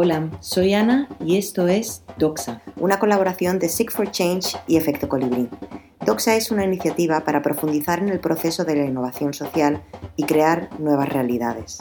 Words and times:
Hola, 0.00 0.30
soy 0.38 0.74
Ana 0.74 1.08
y 1.18 1.38
esto 1.38 1.66
es 1.66 2.04
Doxa, 2.18 2.62
una 2.76 3.00
colaboración 3.00 3.58
de 3.58 3.68
Seek 3.68 3.90
for 3.90 4.08
Change 4.08 4.56
y 4.68 4.76
Efecto 4.76 5.08
Colibrí. 5.08 5.48
Doxa 6.06 6.36
es 6.36 6.52
una 6.52 6.64
iniciativa 6.64 7.24
para 7.24 7.42
profundizar 7.42 7.98
en 7.98 8.08
el 8.10 8.20
proceso 8.20 8.64
de 8.64 8.76
la 8.76 8.84
innovación 8.84 9.34
social 9.34 9.82
y 10.14 10.22
crear 10.22 10.70
nuevas 10.78 11.08
realidades. 11.08 11.78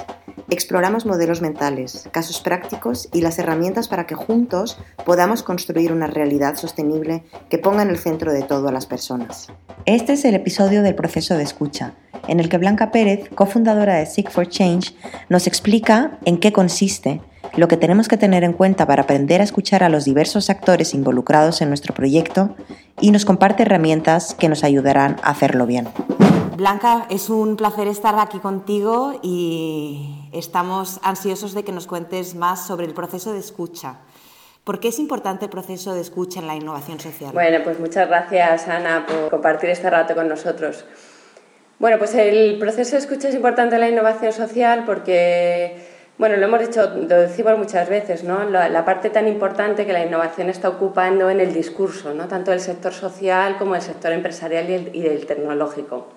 Exploramos 0.50 1.06
modelos 1.06 1.44
mentales, 1.44 2.10
casos 2.12 2.42
prácticos 2.42 3.08
y 3.14 3.22
las 3.22 3.38
herramientas 3.38 3.88
para 3.88 4.08
que 4.08 4.16
juntos 4.16 4.80
podamos 5.06 5.44
construir 5.44 5.94
una 5.94 6.08
realidad 6.08 6.56
sostenible 6.56 7.24
que 7.52 7.60
ponga 7.60 7.84
en 7.84 7.92
el 7.92 8.00
centro 8.00 8.34
de 8.34 8.42
todo 8.42 8.70
a 8.70 8.72
las 8.72 8.88
personas. 8.88 9.50
Este 9.86 10.14
es 10.14 10.26
el 10.26 10.34
episodio 10.34 10.82
del 10.82 10.96
proceso 10.96 11.38
de 11.38 11.44
escucha, 11.44 11.94
en 12.28 12.40
el 12.40 12.50
que 12.50 12.58
Blanca 12.58 12.92
Pérez, 12.92 13.30
cofundadora 13.36 13.98
de 13.98 14.08
Seek 14.08 14.32
for 14.32 14.50
Change, 14.50 14.96
nos 15.30 15.46
explica 15.46 16.18
en 16.26 16.40
qué 16.40 16.52
consiste 16.52 17.22
lo 17.58 17.68
que 17.68 17.76
tenemos 17.76 18.08
que 18.08 18.18
tener 18.18 18.44
en 18.44 18.54
cuenta 18.54 18.86
para 18.86 19.04
aprender 19.04 19.42
a 19.42 19.44
escuchar 19.44 19.84
a 19.84 19.90
los 19.90 20.06
diversos 20.06 20.50
actores 20.50 20.94
involucrados 20.94 21.62
en 21.62 21.70
nuestro 21.70 21.94
proyecto 21.94 22.56
y 23.02 23.12
nos 23.12 23.26
comparte 23.26 23.64
herramientas 23.64 24.36
que 24.36 24.48
nos 24.48 24.64
ayudarán 24.64 25.18
a 25.24 25.32
hacerlo 25.32 25.66
bien. 25.66 25.90
Blanca, 26.56 27.08
es 27.10 27.30
un 27.30 27.58
placer 27.58 27.88
estar 27.88 28.18
aquí 28.20 28.38
contigo 28.38 29.20
y 29.24 30.30
estamos 30.34 31.00
ansiosos 31.04 31.54
de 31.54 31.64
que 31.64 31.72
nos 31.72 31.88
cuentes 31.88 32.36
más 32.36 32.66
sobre 32.66 32.86
el 32.86 32.94
proceso 32.94 33.34
de 33.34 33.40
escucha. 33.40 33.98
¿Por 34.64 34.80
qué 34.80 34.90
es 34.90 35.00
importante 35.00 35.46
el 35.46 35.52
proceso 35.52 35.96
de 35.96 36.02
escucha 36.02 36.40
en 36.40 36.48
la 36.48 36.56
innovación 36.56 37.00
social? 37.00 37.32
Bueno, 37.34 37.64
pues 37.64 37.80
muchas 37.80 38.08
gracias 38.08 38.68
Ana 38.68 39.06
por 39.08 39.32
compartir 39.32 39.72
este 39.72 39.90
rato 39.90 40.14
con 40.14 40.28
nosotros. 40.28 40.86
Bueno, 41.80 41.98
pues 41.98 42.14
el 42.16 42.58
proceso 42.60 42.92
de 42.92 42.98
escucha 42.98 43.30
es 43.30 43.36
importante 43.36 43.76
en 43.76 43.82
la 43.82 43.90
innovación 43.90 44.34
social 44.34 44.84
porque 44.86 45.87
bueno, 46.18 46.36
lo 46.38 46.48
hemos 46.48 46.60
dicho, 46.62 46.94
lo 46.96 47.16
decimos 47.22 47.60
muchas 47.60 47.90
veces, 47.90 48.24
¿no? 48.24 48.44
La, 48.50 48.86
parte 48.86 49.12
tan 49.12 49.28
importante 49.28 49.86
que 49.86 49.94
la 49.94 50.04
innovación 50.04 50.50
está 50.50 50.68
ocupando 50.68 51.30
en 51.30 51.40
el 51.40 51.54
discurso, 51.54 52.12
¿no? 52.16 52.28
Tanto 52.28 52.50
del 52.50 52.60
sector 52.60 52.92
social 52.92 53.58
como 53.60 53.74
del 53.74 53.84
sector 53.84 54.12
empresarial 54.12 54.68
y, 54.68 54.98
y 54.98 55.02
del 55.04 55.28
tecnológico. 55.28 56.08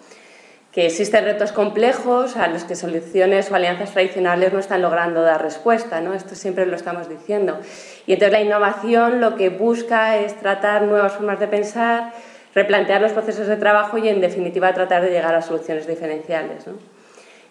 Que 0.72 0.86
existen 0.86 1.24
retos 1.24 1.52
complejos 1.52 2.38
a 2.38 2.46
los 2.48 2.64
que 2.64 2.76
soluciones 2.76 3.50
o 3.50 3.56
alianzas 3.56 3.90
tradicionales 3.90 4.54
no 4.54 4.58
están 4.58 4.80
logrando 4.80 5.20
dar 5.20 5.42
respuesta, 5.42 6.00
¿no? 6.00 6.14
Esto 6.14 6.34
siempre 6.34 6.64
lo 6.64 6.76
estamos 6.76 7.10
diciendo. 7.10 7.58
Y 8.06 8.14
entonces 8.14 8.32
la 8.32 8.40
innovación 8.40 9.20
lo 9.20 9.36
que 9.36 9.50
busca 9.50 10.16
es 10.16 10.34
tratar 10.36 10.82
nuevas 10.82 11.12
formas 11.12 11.40
de 11.40 11.48
pensar, 11.48 12.12
replantear 12.54 13.02
los 13.02 13.12
procesos 13.12 13.48
de 13.48 13.56
trabajo 13.56 13.98
y, 13.98 14.08
en 14.08 14.22
definitiva, 14.22 14.72
tratar 14.72 15.02
de 15.02 15.10
llegar 15.10 15.34
a 15.34 15.42
soluciones 15.42 15.86
diferenciales, 15.86 16.66
¿no? 16.66 16.72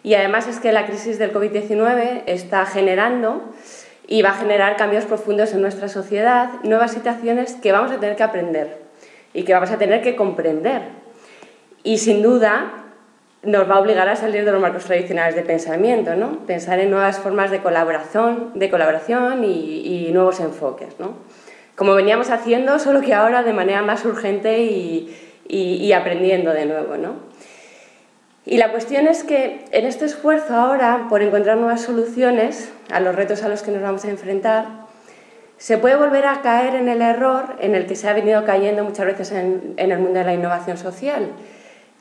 Y 0.02 0.14
además 0.14 0.48
es 0.48 0.60
que 0.60 0.72
la 0.72 0.86
crisis 0.86 1.18
del 1.18 1.32
COVID-19 1.32 2.22
está 2.26 2.64
generando 2.66 3.42
y 4.06 4.22
va 4.22 4.30
a 4.30 4.34
generar 4.34 4.76
cambios 4.76 5.04
profundos 5.04 5.52
en 5.52 5.60
nuestra 5.60 5.88
sociedad, 5.88 6.50
nuevas 6.64 6.92
situaciones 6.92 7.54
que 7.54 7.72
vamos 7.72 7.92
a 7.92 8.00
tener 8.00 8.16
que 8.16 8.22
aprender 8.22 8.78
y 9.34 9.44
que 9.44 9.52
vamos 9.52 9.70
a 9.70 9.78
tener 9.78 10.02
que 10.02 10.16
comprender. 10.16 10.82
Y 11.84 11.98
sin 11.98 12.22
duda 12.22 12.72
nos 13.42 13.70
va 13.70 13.76
a 13.76 13.80
obligar 13.80 14.08
a 14.08 14.16
salir 14.16 14.44
de 14.44 14.52
los 14.52 14.60
marcos 14.60 14.84
tradicionales 14.84 15.34
de 15.34 15.42
pensamiento, 15.42 16.14
¿no? 16.16 16.40
pensar 16.46 16.78
en 16.78 16.90
nuevas 16.90 17.18
formas 17.18 17.50
de 17.50 17.60
colaboración, 17.60 18.50
de 18.54 18.68
colaboración 18.68 19.44
y, 19.44 20.10
nuevos 20.12 20.40
enfoques. 20.40 20.98
¿no? 20.98 21.14
Como 21.76 21.94
veníamos 21.94 22.30
haciendo, 22.30 22.78
solo 22.78 23.00
que 23.00 23.14
ahora 23.14 23.42
de 23.42 23.52
manera 23.52 23.80
más 23.82 24.04
urgente 24.04 24.60
y, 24.62 25.14
y 25.48 25.92
aprendiendo 25.92 26.52
de 26.52 26.66
nuevo. 26.66 26.96
¿no? 26.96 27.29
Y 28.46 28.56
la 28.56 28.70
cuestión 28.70 29.06
es 29.06 29.22
que 29.22 29.66
en 29.70 29.86
este 29.86 30.06
esfuerzo 30.06 30.54
ahora 30.54 31.06
por 31.08 31.22
encontrar 31.22 31.58
nuevas 31.58 31.82
soluciones 31.82 32.70
a 32.90 33.00
los 33.00 33.14
retos 33.14 33.42
a 33.42 33.48
los 33.48 33.62
que 33.62 33.70
nos 33.70 33.82
vamos 33.82 34.04
a 34.04 34.10
enfrentar, 34.10 34.66
se 35.58 35.76
puede 35.76 35.96
volver 35.96 36.24
a 36.24 36.40
caer 36.40 36.74
en 36.74 36.88
el 36.88 37.02
error 37.02 37.56
en 37.60 37.74
el 37.74 37.86
que 37.86 37.94
se 37.94 38.08
ha 38.08 38.14
venido 38.14 38.46
cayendo 38.46 38.82
muchas 38.82 39.04
veces 39.04 39.32
en, 39.32 39.74
el 39.76 39.98
mundo 39.98 40.20
de 40.20 40.24
la 40.24 40.32
innovación 40.32 40.78
social, 40.78 41.32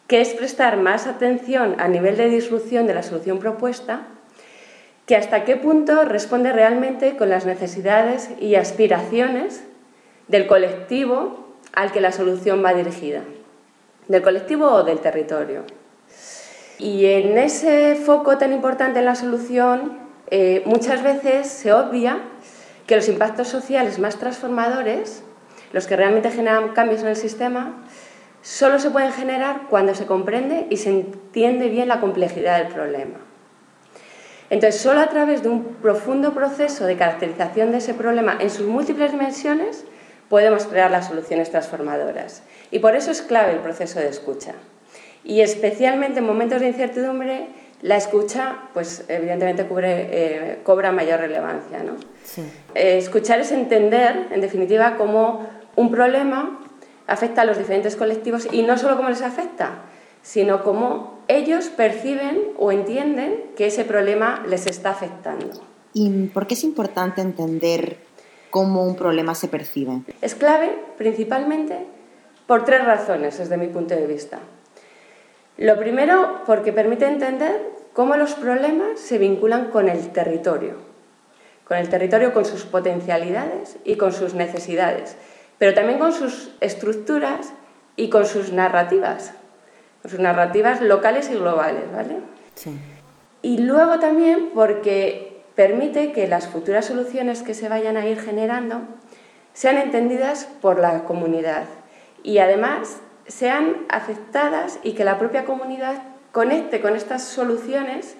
que 0.08 0.22
es 0.22 0.30
prestar 0.30 0.78
más 0.78 1.08
atención 1.08 1.76
a 1.78 1.90
nivel 1.90 2.16
de 2.16 2.30
disrupción 2.30 2.88
de 2.88 2.94
la 2.94 3.04
solución 3.04 3.40
propuesta 3.40 4.08
que 5.06 5.18
hasta 5.18 5.44
qué 5.44 5.58
punto 5.58 6.06
responde 6.06 6.54
realmente 6.54 7.18
con 7.18 7.30
las 7.30 7.46
necesidades 7.46 8.30
y 8.40 8.56
aspiraciones 8.56 9.64
del 10.28 10.48
colectivo 10.48 11.48
al 11.74 11.92
que 11.92 12.00
la 12.00 12.12
solución 12.12 12.64
va 12.64 12.76
dirigida, 12.76 13.24
del 14.08 14.22
colectivo 14.22 14.68
o 14.68 14.84
del 14.84 15.00
territorio. 15.00 15.66
Y 16.80 17.06
en 17.08 17.38
ese 17.38 17.96
foco 17.96 18.38
tan 18.38 18.54
importante 18.54 19.00
en 19.00 19.06
la 19.06 19.16
solución, 19.16 20.00
eh, 20.32 20.64
muchas 20.66 21.04
veces 21.04 21.48
se 21.48 21.74
obvia 21.74 22.20
que 22.88 22.96
los 22.96 23.10
impactos 23.10 23.50
sociales 23.50 24.00
más 24.00 24.18
transformadores, 24.18 25.22
los 25.74 25.88
que 25.88 25.98
realmente 25.98 26.32
generan 26.32 26.70
cambios 26.70 27.02
en 27.02 27.10
el 27.10 27.18
sistema, 27.18 27.84
solo 28.42 28.80
se 28.80 28.92
pueden 28.92 29.12
generar 29.12 29.68
cuando 29.70 29.94
se 29.94 30.06
comprende 30.06 30.68
y 30.70 30.78
se 30.78 30.90
entiende 30.90 31.68
bien 31.68 31.90
la 31.90 32.00
complejidad 32.00 32.60
del 32.60 32.74
problema. 32.74 33.20
Entonces, 34.50 34.82
solo 34.82 35.02
a 35.02 35.10
través 35.10 35.44
de 35.44 35.50
un 35.50 35.64
profundo 35.82 36.34
proceso 36.34 36.86
de 36.86 36.96
caracterización 36.96 37.72
de 37.72 37.80
ese 37.80 37.94
problema 37.94 38.38
en 38.40 38.50
sus 38.50 38.66
múltiples 38.66 39.12
dimensiones 39.12 39.84
podemos 40.30 40.66
crear 40.66 40.90
las 40.90 41.08
soluciones 41.08 41.52
transformadoras. 41.52 42.42
Y 42.72 42.80
por 42.80 42.96
eso 42.96 43.12
es 43.12 43.22
clave 43.22 43.52
el 43.52 43.60
proceso 43.60 44.00
de 44.00 44.08
escucha. 44.08 44.54
Y 45.24 45.42
especialmente 45.42 46.20
en 46.20 46.26
momentos 46.26 46.62
de 46.62 46.68
incertidumbre, 46.68 47.48
la 47.82 47.96
escucha, 47.96 48.58
pues 48.74 49.06
evidentemente 49.08 49.66
eh, 49.70 50.60
cobra 50.64 50.92
mayor 50.92 51.20
relevancia. 51.20 51.84
¿no? 51.84 51.96
Eh, 52.76 52.98
escuchar 52.98 53.40
es 53.40 53.52
entender, 53.52 54.28
en 54.32 54.42
definitiva, 54.42 54.96
cómo 54.98 55.48
un 55.76 55.92
problema 55.92 56.60
afecta 57.08 57.42
a 57.42 57.46
los 57.46 57.58
diferentes 57.58 57.96
colectivos 57.96 58.48
y 58.52 58.64
no 58.64 58.78
solo 58.78 58.98
cómo 58.98 59.10
les 59.10 59.22
afecta, 59.22 59.84
sino 60.22 60.64
cómo 60.64 61.20
ellos 61.28 61.70
perciben 61.70 62.40
o 62.58 62.72
entienden 62.72 63.46
que 63.56 63.68
ese 63.68 63.86
problema 63.86 64.44
les 64.48 64.68
está 64.68 64.92
afectando. 64.92 65.62
¿Y 65.94 66.28
por 66.28 66.48
qué 66.48 66.54
es 66.54 66.64
importante 66.64 67.22
entender 67.22 67.98
cómo 68.50 68.84
un 68.84 68.96
problema 68.96 69.36
se 69.36 69.48
percibe? 69.48 70.02
Es 70.22 70.36
clave 70.36 70.72
principalmente 70.98 71.86
por 72.46 72.66
tres 72.66 72.84
razones 72.84 73.38
desde 73.38 73.58
mi 73.58 73.68
punto 73.68 73.96
de 73.96 74.06
vista. 74.06 74.40
Lo 75.60 75.78
primero, 75.78 76.44
porque 76.46 76.72
permite 76.72 77.06
entender 77.06 77.62
cómo 77.92 78.16
los 78.16 78.34
problemas 78.34 78.98
se 78.98 79.18
vinculan 79.18 79.72
con 79.72 79.90
el 79.90 80.14
territorio, 80.14 80.76
con 81.66 81.78
el 81.78 81.90
territorio, 81.90 82.34
con 82.34 82.46
sus 82.46 82.64
potencialidades 82.64 83.76
y 83.84 83.98
con 83.98 84.14
sus 84.14 84.36
necesidades, 84.36 85.18
pero 85.58 85.74
también 85.74 86.00
con 86.00 86.14
sus 86.14 86.56
estructuras 86.62 87.52
y 87.98 88.08
con 88.08 88.26
sus 88.26 88.54
narrativas, 88.54 89.34
con 90.02 90.12
sus 90.12 90.22
narrativas 90.22 90.80
locales 90.80 91.30
y 91.30 91.34
globales, 91.34 91.92
¿vale? 91.92 92.20
Sí. 92.56 92.80
Y 93.42 93.58
luego 93.58 94.00
también 94.00 94.52
porque 94.54 95.42
permite 95.56 96.14
que 96.14 96.30
las 96.30 96.48
futuras 96.48 96.86
soluciones 96.86 97.42
que 97.44 97.54
se 97.54 97.68
vayan 97.68 97.98
a 97.98 98.08
ir 98.08 98.18
generando 98.22 98.84
sean 99.52 99.76
entendidas 99.76 100.46
por 100.62 100.80
la 100.80 101.04
comunidad 101.04 101.66
y 102.24 102.38
además 102.38 103.02
sean 103.30 103.86
aceptadas 103.88 104.80
y 104.84 104.94
que 104.94 105.06
la 105.06 105.18
propia 105.18 105.46
comunidad 105.46 106.02
conecte 106.32 106.82
con 106.82 106.96
estas 106.96 107.24
soluciones 107.24 108.16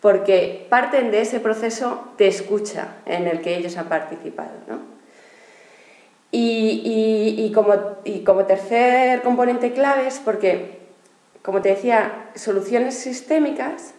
porque 0.00 0.66
parten 0.70 1.10
de 1.10 1.20
ese 1.20 1.40
proceso 1.40 2.08
de 2.16 2.26
escucha 2.26 2.96
en 3.04 3.28
el 3.28 3.42
que 3.42 3.56
ellos 3.56 3.76
han 3.76 3.88
participado. 3.88 4.50
Y, 6.32 7.52
como, 7.54 7.74
como 8.24 8.44
tercer 8.46 9.20
componente 9.22 9.72
clave 9.72 10.06
es 10.06 10.18
porque, 10.18 10.78
como 11.42 11.60
te 11.60 11.70
decía, 11.70 12.30
soluciones 12.34 12.94
sistémicas 12.94 13.94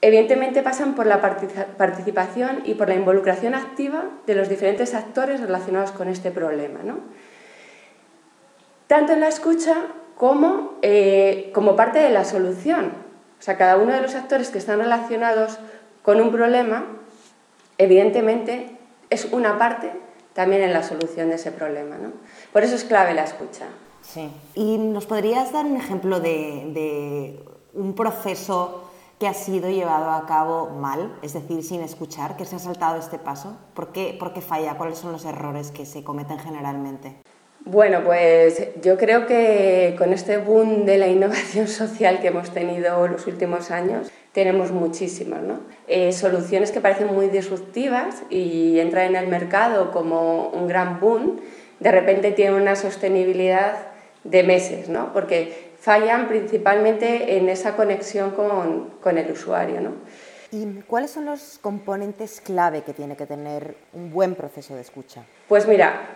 evidentemente 0.00 0.62
pasan 0.62 0.94
por 0.94 1.06
la 1.06 1.20
participación 1.20 2.62
y 2.64 2.74
por 2.74 2.88
la 2.88 2.94
involucración 2.94 3.54
activa 3.54 4.04
de 4.26 4.36
los 4.36 4.48
diferentes 4.48 4.94
actores 4.94 5.40
relacionados 5.40 5.90
con 5.90 6.08
este 6.08 6.30
problema. 6.30 6.80
¿no? 6.84 6.98
Tanto 8.88 9.12
en 9.12 9.20
la 9.20 9.28
escucha 9.28 9.76
como, 10.16 10.72
eh, 10.82 11.52
como 11.54 11.76
parte 11.76 12.00
de 12.00 12.10
la 12.10 12.24
solución. 12.24 12.92
O 13.38 13.42
sea, 13.42 13.56
cada 13.56 13.76
uno 13.76 13.92
de 13.92 14.00
los 14.00 14.16
actores 14.16 14.48
que 14.48 14.58
están 14.58 14.80
relacionados 14.80 15.60
con 16.02 16.20
un 16.20 16.32
problema, 16.32 16.84
evidentemente, 17.76 18.76
es 19.10 19.26
una 19.26 19.58
parte 19.58 19.92
también 20.32 20.62
en 20.62 20.72
la 20.72 20.82
solución 20.82 21.28
de 21.28 21.36
ese 21.36 21.52
problema. 21.52 21.96
¿no? 21.98 22.10
Por 22.52 22.64
eso 22.64 22.74
es 22.74 22.84
clave 22.84 23.14
la 23.14 23.24
escucha. 23.24 23.66
Sí. 24.02 24.30
¿Y 24.54 24.78
nos 24.78 25.06
podrías 25.06 25.52
dar 25.52 25.66
un 25.66 25.76
ejemplo 25.76 26.18
de, 26.18 26.70
de 26.72 27.40
un 27.74 27.94
proceso 27.94 28.90
que 29.20 29.28
ha 29.28 29.34
sido 29.34 29.68
llevado 29.68 30.10
a 30.10 30.26
cabo 30.26 30.70
mal, 30.70 31.16
es 31.22 31.34
decir, 31.34 31.62
sin 31.62 31.82
escuchar, 31.82 32.36
que 32.36 32.44
se 32.44 32.56
ha 32.56 32.58
saltado 32.58 32.98
este 32.98 33.18
paso? 33.18 33.56
¿Por 33.74 33.92
qué, 33.92 34.16
¿Por 34.18 34.32
qué 34.32 34.40
falla? 34.40 34.78
¿Cuáles 34.78 34.98
son 34.98 35.12
los 35.12 35.24
errores 35.24 35.70
que 35.72 35.84
se 35.84 36.02
cometen 36.02 36.38
generalmente? 36.38 37.16
Bueno, 37.64 38.02
pues 38.04 38.68
yo 38.82 38.96
creo 38.96 39.26
que 39.26 39.94
con 39.98 40.12
este 40.12 40.38
boom 40.38 40.86
de 40.86 40.96
la 40.96 41.08
innovación 41.08 41.68
social 41.82 42.20
que 42.20 42.28
hemos 42.28 42.50
tenido 42.50 43.08
los 43.08 43.26
últimos 43.26 43.70
años, 43.70 44.10
tenemos 44.32 44.70
muchísimas, 44.70 45.42
¿no? 45.42 45.60
Eh, 45.88 46.12
soluciones 46.12 46.70
que 46.70 46.80
parecen 46.80 47.08
muy 47.08 47.28
disruptivas 47.28 48.22
y 48.30 48.78
entran 48.78 49.06
en 49.06 49.16
el 49.16 49.26
mercado 49.26 49.90
como 49.90 50.48
un 50.48 50.68
gran 50.68 51.00
boom, 51.00 51.40
de 51.80 51.90
repente 51.90 52.32
tienen 52.32 52.54
una 52.54 52.76
sostenibilidad 52.76 53.74
de 54.24 54.42
meses, 54.44 54.88
¿no? 54.88 55.12
Porque 55.12 55.72
fallan 55.80 56.28
principalmente 56.28 57.36
en 57.36 57.48
esa 57.48 57.76
conexión 57.76 58.32
con, 58.32 58.90
con 59.00 59.18
el 59.18 59.30
usuario, 59.30 59.80
¿no? 59.80 59.92
¿Y 60.50 60.64
cuáles 60.86 61.10
son 61.10 61.26
los 61.26 61.58
componentes 61.60 62.40
clave 62.40 62.82
que 62.82 62.94
tiene 62.94 63.16
que 63.16 63.26
tener 63.26 63.76
un 63.92 64.10
buen 64.10 64.34
proceso 64.34 64.74
de 64.74 64.80
escucha? 64.80 65.24
Pues 65.46 65.66
mira, 65.66 66.08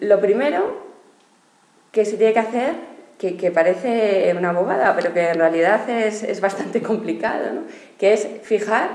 lo 0.00 0.20
primero 0.20 0.82
que 1.90 2.04
se 2.04 2.18
tiene 2.18 2.34
que 2.34 2.40
hacer, 2.40 2.74
que, 3.18 3.50
parece 3.50 4.34
una 4.36 4.52
bobada, 4.52 4.94
pero 4.94 5.14
que 5.14 5.30
en 5.30 5.38
realidad 5.38 5.88
es, 5.88 6.22
es 6.22 6.42
bastante 6.42 6.82
complicado, 6.82 7.52
¿no? 7.52 7.62
que 7.98 8.12
es 8.12 8.28
fijar 8.42 8.90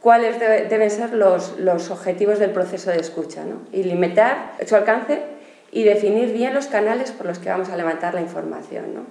cuáles 0.00 0.40
deben 0.40 0.90
ser 0.90 1.12
los, 1.12 1.58
los, 1.58 1.90
objetivos 1.90 2.40
del 2.40 2.50
proceso 2.50 2.90
de 2.90 2.98
escucha 2.98 3.44
¿no? 3.44 3.60
y 3.70 3.84
limitar 3.84 4.54
su 4.66 4.74
alcance 4.74 5.22
y 5.70 5.84
definir 5.84 6.32
bien 6.32 6.52
los 6.52 6.66
canales 6.66 7.12
por 7.12 7.26
los 7.26 7.38
que 7.38 7.48
vamos 7.48 7.68
a 7.68 7.76
levantar 7.76 8.14
la 8.14 8.22
información. 8.22 8.94
¿no? 8.94 9.02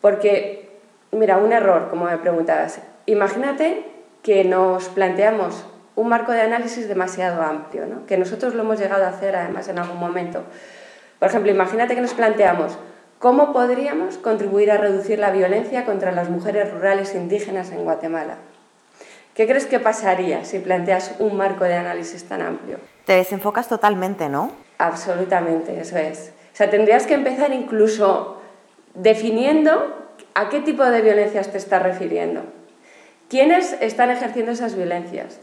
Porque, 0.00 0.70
mira, 1.10 1.36
un 1.36 1.52
error, 1.52 1.90
como 1.90 2.06
me 2.06 2.16
preguntabas, 2.16 2.80
imagínate 3.06 3.84
que 4.22 4.44
nos 4.44 4.88
planteamos 4.88 5.64
un 5.96 6.08
marco 6.08 6.32
de 6.32 6.40
análisis 6.40 6.88
demasiado 6.88 7.42
amplio, 7.42 7.86
¿no? 7.86 8.06
que 8.06 8.16
nosotros 8.16 8.54
lo 8.54 8.62
hemos 8.62 8.78
llegado 8.78 9.04
a 9.04 9.08
hacer 9.08 9.36
además 9.36 9.68
en 9.68 9.78
algún 9.78 9.98
momento. 9.98 10.42
Por 11.18 11.28
ejemplo, 11.28 11.50
imagínate 11.50 11.94
que 11.94 12.00
nos 12.00 12.14
planteamos 12.14 12.78
cómo 13.18 13.52
podríamos 13.52 14.16
contribuir 14.16 14.70
a 14.70 14.78
reducir 14.78 15.18
la 15.18 15.30
violencia 15.30 15.84
contra 15.84 16.12
las 16.12 16.30
mujeres 16.30 16.72
rurales 16.72 17.14
indígenas 17.14 17.70
en 17.70 17.84
Guatemala. 17.84 18.36
¿Qué 19.34 19.46
crees 19.46 19.66
que 19.66 19.78
pasaría 19.78 20.44
si 20.44 20.58
planteas 20.58 21.14
un 21.18 21.36
marco 21.36 21.64
de 21.64 21.74
análisis 21.74 22.24
tan 22.24 22.40
amplio? 22.40 22.78
Te 23.04 23.12
desenfocas 23.14 23.68
totalmente, 23.68 24.28
¿no? 24.28 24.50
Absolutamente, 24.78 25.78
eso 25.80 25.98
es. 25.98 26.32
O 26.52 26.56
sea, 26.56 26.70
tendrías 26.70 27.06
que 27.06 27.14
empezar 27.14 27.52
incluso 27.52 28.40
definiendo 28.94 29.96
a 30.34 30.48
qué 30.48 30.60
tipo 30.60 30.84
de 30.84 31.00
violencias 31.02 31.52
te 31.52 31.58
estás 31.58 31.82
refiriendo. 31.82 32.42
¿Quiénes 33.30 33.76
están 33.80 34.10
ejerciendo 34.10 34.50
esas 34.50 34.74
violencias? 34.74 35.38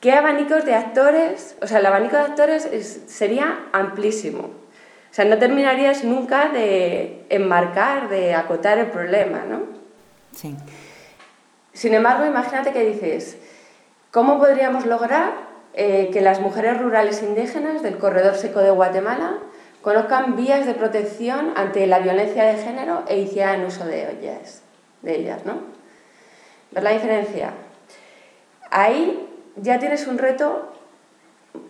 ¿Qué 0.00 0.12
abanicos 0.12 0.64
de 0.64 0.74
actores? 0.74 1.54
O 1.60 1.66
sea, 1.66 1.80
el 1.80 1.86
abanico 1.86 2.16
de 2.16 2.22
actores 2.22 2.66
sería 3.08 3.66
amplísimo. 3.72 4.40
O 4.40 5.14
sea, 5.16 5.26
no 5.26 5.36
terminarías 5.36 6.02
nunca 6.02 6.48
de 6.48 7.26
enmarcar, 7.28 8.08
de 8.08 8.34
acotar 8.34 8.78
el 8.78 8.86
problema, 8.86 9.44
¿no? 9.46 9.64
Sí. 10.32 10.56
Sin 11.74 11.92
embargo, 11.92 12.24
imagínate 12.24 12.72
que 12.72 12.86
dices, 12.86 13.36
¿cómo 14.10 14.38
podríamos 14.38 14.86
lograr 14.86 15.34
eh, 15.74 16.08
que 16.14 16.22
las 16.22 16.40
mujeres 16.40 16.80
rurales 16.80 17.22
indígenas 17.22 17.82
del 17.82 17.98
corredor 17.98 18.36
seco 18.36 18.60
de 18.60 18.70
Guatemala 18.70 19.40
conozcan 19.82 20.36
vías 20.36 20.64
de 20.64 20.72
protección 20.72 21.52
ante 21.54 21.86
la 21.86 21.98
violencia 21.98 22.44
de 22.44 22.56
género 22.56 23.04
e 23.08 23.18
hicieran 23.18 23.62
uso 23.66 23.84
de 23.84 24.10
ellas, 24.10 24.62
de 25.02 25.16
ellas 25.16 25.44
¿no? 25.44 25.75
¿Ves 26.70 26.84
la 26.84 26.90
diferencia? 26.90 27.52
Ahí 28.70 29.28
ya 29.56 29.78
tienes 29.78 30.06
un 30.06 30.18
reto 30.18 30.72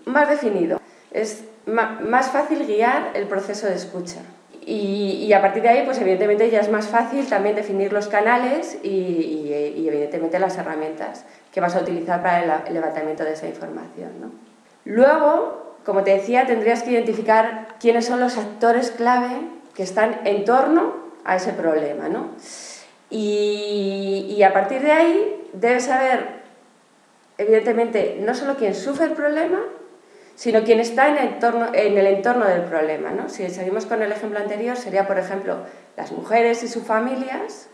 más 0.05 0.29
definido. 0.29 0.81
Es 1.11 1.45
más 1.67 2.31
fácil 2.31 2.67
guiar 2.67 3.11
el 3.15 3.27
proceso 3.27 3.67
de 3.67 3.75
escucha. 3.75 4.21
Y, 4.69 5.33
a 5.33 5.41
partir 5.41 5.63
de 5.63 5.69
ahí, 5.69 5.83
pues 5.85 6.01
evidentemente 6.01 6.51
ya 6.51 6.59
es 6.59 6.69
más 6.69 6.89
fácil 6.89 7.29
también 7.29 7.55
definir 7.55 7.93
los 7.93 8.09
canales 8.09 8.77
y, 8.83 9.53
evidentemente 9.87 10.41
las 10.41 10.59
herramientas 10.59 11.25
que 11.53 11.61
vas 11.61 11.77
a 11.77 11.81
utilizar 11.81 12.21
para 12.21 12.65
el, 12.67 12.75
levantamiento 12.75 13.23
de 13.23 13.35
esa 13.35 13.47
información. 13.47 14.11
Luego, 14.85 15.77
como 15.85 16.03
te 16.03 16.11
decía, 16.11 16.47
tendrías 16.47 16.83
que 16.83 16.91
identificar 16.91 17.69
quiénes 17.79 18.07
son 18.07 18.19
los 18.19 18.37
actores 18.37 18.91
clave 18.91 19.37
que 19.75 19.85
están 19.85 20.21
en 20.25 20.45
torno 20.45 20.95
a 21.25 21.37
ese 21.37 21.53
problema. 21.53 22.09
¿no? 22.09 22.31
Y, 23.19 24.43
a 24.43 24.53
partir 24.53 24.83
de 24.83 24.93
ahí 24.93 25.49
debes 25.55 25.85
saber, 25.85 26.43
evidentemente, 27.39 28.19
no 28.21 28.35
solo 28.35 28.57
quién 28.57 28.75
sufre 28.75 29.07
el 29.07 29.13
problema, 29.13 29.61
sino 30.35 30.63
quién 30.65 30.81
está 30.81 31.09
en 31.09 31.17
el 31.17 31.29
entorno, 31.29 31.69
en 31.73 31.97
el 31.97 32.07
entorno 32.09 32.45
del 32.45 32.65
problema. 32.65 33.13
¿no? 33.13 33.31
Si 33.31 33.49
seguimos 33.49 33.87
con 33.87 34.03
el 34.03 34.13
ejemplo 34.13 34.39
anterior, 34.39 34.77
sería, 34.77 35.07
por 35.07 35.19
ejemplo, 35.19 35.61
las 35.97 36.13
mujeres 36.13 36.63
y 36.63 36.69
sus 36.69 36.85
familias, 36.85 37.71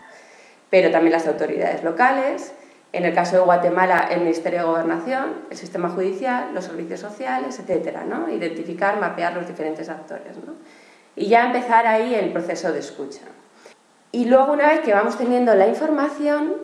pero 0.71 0.93
también 0.93 1.13
las 1.13 1.27
autoridades 1.27 1.83
locales, 1.83 2.53
en 2.93 3.05
el 3.05 3.13
caso 3.13 3.37
de 3.37 3.43
Guatemala, 3.43 4.09
el 4.13 4.21
Ministerio 4.21 4.61
de 4.61 4.67
Gobernación, 4.67 5.47
el 5.51 5.57
sistema 5.57 5.89
judicial, 5.89 6.55
los 6.55 6.67
servicios 6.67 7.01
sociales, 7.01 7.59
etc. 7.59 7.97
¿no? 8.09 8.31
Identificar, 8.31 9.01
mapear 9.01 9.35
los 9.35 9.49
diferentes 9.49 9.89
actores. 9.89 10.37
¿no? 10.37 10.55
Y 11.17 11.27
ya 11.27 11.47
empezar 11.47 11.85
ahí 11.89 12.15
el 12.15 12.33
proceso 12.33 12.73
de 12.73 12.79
escucha. 12.79 13.23
Y 14.13 14.27
luego 14.27 14.53
una 14.53 14.69
vez 14.69 14.81
que 14.81 14.93
vamos 14.93 15.17
teniendo 15.17 15.55
la 15.55 15.67
información, 15.67 16.55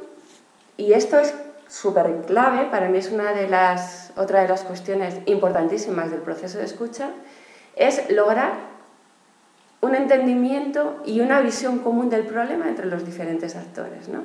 y 0.77 0.93
esto 0.93 1.19
es 1.19 1.35
súper 1.67 2.23
clave, 2.27 2.67
para 2.67 2.89
mí 2.89 2.99
es 2.99 3.11
una 3.11 3.33
de 3.33 3.49
las, 3.49 4.13
otra 4.17 4.43
de 4.43 4.49
las 4.49 4.63
cuestiones 4.63 5.17
importantísimas 5.27 6.11
del 6.11 6.21
proceso 6.21 6.59
de 6.59 6.65
escucha, 6.65 7.11
es 7.75 8.11
lograr 8.11 8.53
un 9.81 9.95
entendimiento 9.95 11.01
y 11.07 11.21
una 11.21 11.41
visión 11.41 11.79
común 11.79 12.11
del 12.11 12.25
problema 12.25 12.69
entre 12.69 12.87
los 12.87 13.07
diferentes 13.07 13.57
actores. 13.57 14.09
¿no? 14.09 14.23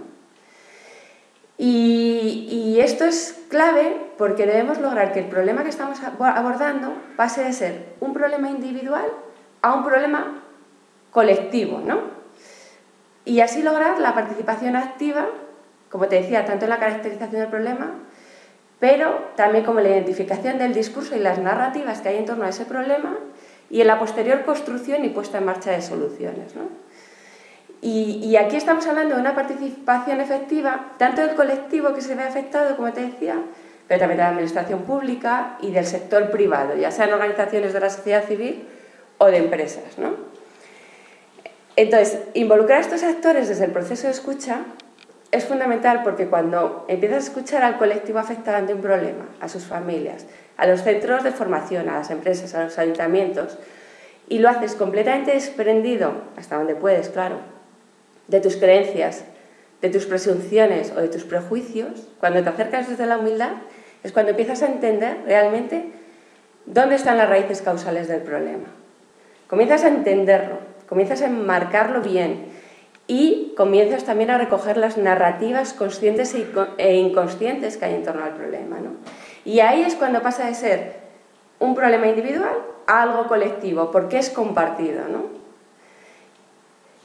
Y, 1.58 2.80
esto 2.80 3.06
es 3.06 3.40
clave 3.50 3.96
porque 4.18 4.46
debemos 4.46 4.80
lograr 4.80 5.14
que 5.14 5.20
el 5.20 5.28
problema 5.28 5.64
que 5.64 5.70
estamos 5.70 6.00
abordando 6.04 6.94
pase 7.16 7.44
de 7.44 7.54
ser 7.54 7.94
un 8.02 8.12
problema 8.12 8.50
individual 8.50 9.06
a 9.62 9.74
un 9.74 9.86
problema 9.86 10.42
colectivo, 11.12 11.80
¿no? 11.80 12.23
Y 13.26 13.40
así 13.40 13.62
lograr 13.62 14.00
la 14.00 14.14
participación 14.14 14.76
activa, 14.76 15.28
como 15.90 16.08
te 16.08 16.22
decía, 16.22 16.46
tanto 16.46 16.66
en 16.66 16.70
la 16.70 16.80
caracterización 16.80 17.42
del 17.42 17.50
problema, 17.50 17.92
pero 18.80 19.30
también 19.36 19.64
como 19.64 19.80
la 19.80 19.90
identificación 19.90 20.58
del 20.58 20.74
discurso 20.74 21.16
y 21.16 21.20
las 21.20 21.40
narrativas 21.40 22.02
que 22.02 22.10
hay 22.10 22.18
en 22.18 22.26
torno 22.26 22.44
a 22.44 22.50
ese 22.50 22.66
problema 22.66 23.18
y 23.70 23.82
en 23.82 23.88
la 23.88 23.98
posterior 23.98 24.44
construcción 24.44 25.06
y 25.06 25.10
puesta 25.10 25.38
en 25.38 25.46
marcha 25.46 25.72
de 25.72 25.82
soluciones. 25.82 26.56
¿no? 26.56 26.64
Y, 27.82 28.36
aquí 28.38 28.56
estamos 28.56 28.88
hablando 28.88 29.16
de 29.16 29.22
una 29.22 29.36
participación 29.36 30.22
efectiva, 30.22 30.92
tanto 30.98 31.22
del 31.22 31.36
colectivo 31.36 31.94
que 31.94 32.02
se 32.02 32.16
ve 32.16 32.24
afectado, 32.24 32.78
como 32.78 32.94
te 32.94 33.02
decía, 33.02 33.36
pero 33.88 34.00
también 34.00 34.18
de 34.18 34.24
la 34.24 34.30
administración 34.30 34.84
pública 34.84 35.58
y 35.62 35.72
del 35.72 35.86
sector 35.86 36.32
privado, 36.32 36.76
ya 36.78 36.92
sean 36.92 37.12
organizaciones 37.12 37.74
de 37.74 37.80
la 37.82 37.90
sociedad 37.90 38.24
civil 38.26 38.68
o 39.18 39.26
de 39.26 39.38
empresas. 39.38 39.98
¿no? 39.98 40.12
Entonces, 41.76 42.20
involucrar 42.34 42.80
a 42.80 42.82
estos 42.82 43.04
actores 43.04 43.50
desde 43.50 43.66
el 43.66 43.72
proceso 43.72 44.08
de 44.08 44.14
escucha 44.14 44.62
es 45.32 45.46
fundamental 45.46 46.04
porque 46.04 46.28
cuando 46.28 46.86
empiezas 46.88 47.24
a 47.24 47.28
escuchar 47.28 47.64
al 47.64 47.80
colectivo 47.80 48.20
afectado 48.20 48.58
ante 48.58 48.76
un 48.76 48.82
problema, 48.82 49.26
a 49.40 49.50
sus 49.50 49.64
familias, 49.64 50.28
a 50.58 50.68
los 50.68 50.84
centros 50.84 51.24
de 51.24 51.32
formación, 51.32 51.90
a 51.90 51.98
las 51.98 52.12
empresas, 52.12 52.54
a 52.54 52.66
los 52.66 52.78
ayuntamientos, 52.78 53.58
y 54.30 54.38
lo 54.40 54.50
haces 54.50 54.76
completamente 54.76 55.32
desprendido, 55.32 56.14
hasta 56.38 56.58
donde 56.58 56.76
puedes, 56.76 57.10
claro, 57.10 57.38
de 58.28 58.40
tus 58.40 58.58
creencias, 58.58 59.24
de 59.82 59.90
tus 59.90 60.06
presunciones 60.06 60.92
o 60.92 61.02
de 61.02 61.10
tus 61.10 61.24
prejuicios, 61.24 62.08
cuando 62.20 62.44
te 62.44 62.50
acercas 62.50 62.88
desde 62.88 63.08
la 63.08 63.18
humildad, 63.18 63.52
es 64.04 64.12
cuando 64.12 64.30
empiezas 64.32 64.62
a 64.62 64.68
entender 64.68 65.18
realmente 65.26 65.92
dónde 66.66 66.96
están 66.96 67.18
las 67.18 67.30
raíces 67.30 67.62
causales 67.64 68.08
del 68.08 68.22
problema. 68.22 68.68
Comienzas 69.48 69.84
a 69.84 69.88
entenderlo, 69.88 70.73
comienzas 70.88 71.22
a 71.22 71.28
enmarcarlo 71.28 72.02
bien 72.02 72.46
y 73.08 73.54
comienzas 73.58 74.06
también 74.06 74.30
a 74.32 74.38
recoger 74.38 74.78
las 74.78 74.98
narrativas 74.98 75.74
conscientes 75.74 76.36
e 76.78 76.96
inconscientes 76.96 77.78
que 77.78 77.86
hay 77.86 77.96
en 77.96 78.04
torno 78.04 78.24
al 78.24 78.34
problema. 78.34 78.80
¿no? 78.80 78.92
Y 79.46 79.60
ahí 79.60 79.82
es 79.82 79.96
cuando 79.96 80.22
pasa 80.22 80.46
de 80.46 80.56
ser 80.56 81.04
un 81.60 81.76
problema 81.76 82.08
individual 82.08 82.58
a 82.88 83.04
algo 83.04 83.28
colectivo, 83.28 83.92
porque 83.92 84.18
es 84.18 84.30
compartido. 84.30 85.08
¿no? 85.10 85.24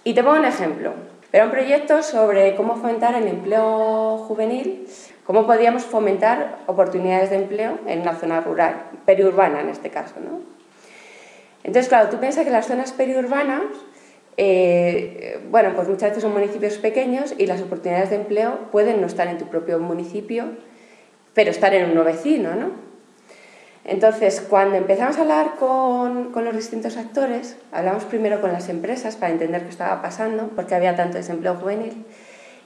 Y 0.04 0.14
te 0.14 0.22
pongo 0.22 0.38
un 0.38 0.44
ejemplo. 0.44 0.92
Era 1.32 1.44
un 1.44 1.50
proyecto 1.50 2.02
sobre 2.02 2.56
cómo 2.56 2.76
fomentar 2.76 3.14
el 3.14 3.28
empleo 3.28 4.18
juvenil, 4.28 4.88
cómo 5.24 5.46
podíamos 5.46 5.84
fomentar 5.84 6.60
oportunidades 6.66 7.28
de 7.28 7.36
empleo 7.36 7.78
en 7.86 8.00
una 8.00 8.14
zona 8.14 8.40
rural, 8.40 8.84
periurbana 9.04 9.60
en 9.60 9.68
este 9.68 9.90
caso. 9.90 10.14
¿no? 10.20 10.57
Entonces, 11.64 11.88
claro, 11.88 12.08
tú 12.08 12.18
piensas 12.18 12.44
que 12.44 12.50
las 12.50 12.66
zonas 12.66 12.92
periurbanas, 12.92 13.62
eh, 14.36 15.40
bueno, 15.50 15.72
pues 15.74 15.88
muchas 15.88 16.10
veces 16.10 16.22
son 16.22 16.32
municipios 16.32 16.78
pequeños 16.78 17.34
y 17.36 17.46
las 17.46 17.60
oportunidades 17.60 18.10
de 18.10 18.16
empleo 18.16 18.70
pueden 18.70 19.00
no 19.00 19.06
estar 19.06 19.26
en 19.28 19.38
tu 19.38 19.46
propio 19.46 19.78
municipio, 19.78 20.44
pero 21.34 21.50
estar 21.50 21.74
en 21.74 21.90
uno 21.90 22.04
vecino, 22.04 22.54
¿no? 22.54 22.70
Entonces, 23.84 24.44
cuando 24.46 24.76
empezamos 24.76 25.16
a 25.16 25.22
hablar 25.22 25.54
con, 25.58 26.32
con, 26.32 26.44
los 26.44 26.54
distintos 26.54 26.98
actores, 26.98 27.56
hablamos 27.72 28.04
primero 28.04 28.40
con 28.40 28.52
las 28.52 28.68
empresas 28.68 29.16
para 29.16 29.32
entender 29.32 29.62
qué 29.62 29.70
estaba 29.70 30.02
pasando, 30.02 30.50
porque 30.54 30.74
había 30.74 30.94
tanto 30.94 31.16
desempleo 31.16 31.54
juvenil, 31.54 32.04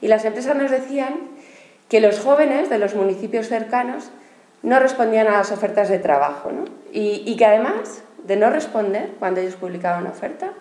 y 0.01 0.09
las 0.09 0.25
empresas 0.25 0.57
nos 0.57 0.71
decían 0.71 1.15
que 1.89 2.01
los 2.01 2.19
jóvenes 2.19 2.69
de 2.71 2.79
los 2.79 2.95
municipios 2.95 3.49
cercanos 3.49 4.11
no 4.63 4.79
respondían 4.79 5.29
a 5.29 5.33
las 5.33 5.53
ofertas 5.53 5.89
de 5.89 5.99
trabajo 5.99 6.51
¿no? 6.53 6.65
y, 6.93 7.37
que 7.37 7.45
además 7.45 8.03
de 8.25 8.37
no 8.37 8.51
responder 8.51 9.11
cuando 9.19 9.41
ellos 9.41 9.57
publicaban 9.57 10.03
una 10.03 10.11
oferta, 10.11 10.53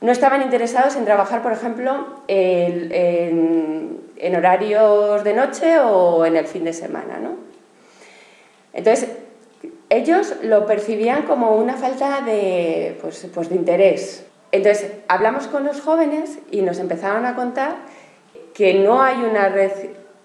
no 0.00 0.10
estaban 0.10 0.42
interesados 0.42 0.96
en 0.96 1.04
trabajar, 1.04 1.42
por 1.42 1.52
ejemplo, 1.52 2.06
en, 2.26 4.00
en, 4.16 4.36
horarios 4.36 5.22
de 5.22 5.32
noche 5.32 5.78
o 5.78 6.26
en 6.26 6.36
el 6.36 6.46
fin 6.46 6.64
de 6.64 6.72
semana. 6.72 7.18
¿no? 7.18 7.36
Entonces, 8.72 9.10
ellos 9.90 10.34
lo 10.42 10.66
percibían 10.66 11.22
como 11.22 11.54
una 11.56 11.74
falta 11.74 12.20
de, 12.22 12.98
pues, 13.00 13.28
pues 13.32 13.48
de 13.48 13.54
interés. 13.54 14.26
Entonces, 14.50 14.90
hablamos 15.06 15.46
con 15.46 15.64
los 15.64 15.80
jóvenes 15.80 16.38
y 16.50 16.62
nos 16.62 16.78
empezaron 16.78 17.24
a 17.24 17.36
contar 17.36 17.76
que 18.54 18.74
no 18.74 19.02
hay 19.02 19.22
una 19.22 19.48
red 19.48 19.70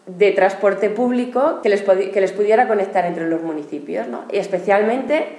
de 0.07 0.31
transporte 0.31 0.89
público 0.89 1.61
que 1.61 1.69
les, 1.69 1.81
que 1.81 2.21
les 2.21 2.31
pudiera 2.31 2.67
conectar 2.67 3.05
entre 3.05 3.27
los 3.29 3.41
municipios, 3.41 4.07
¿no? 4.07 4.23
y 4.31 4.37
especialmente 4.37 5.37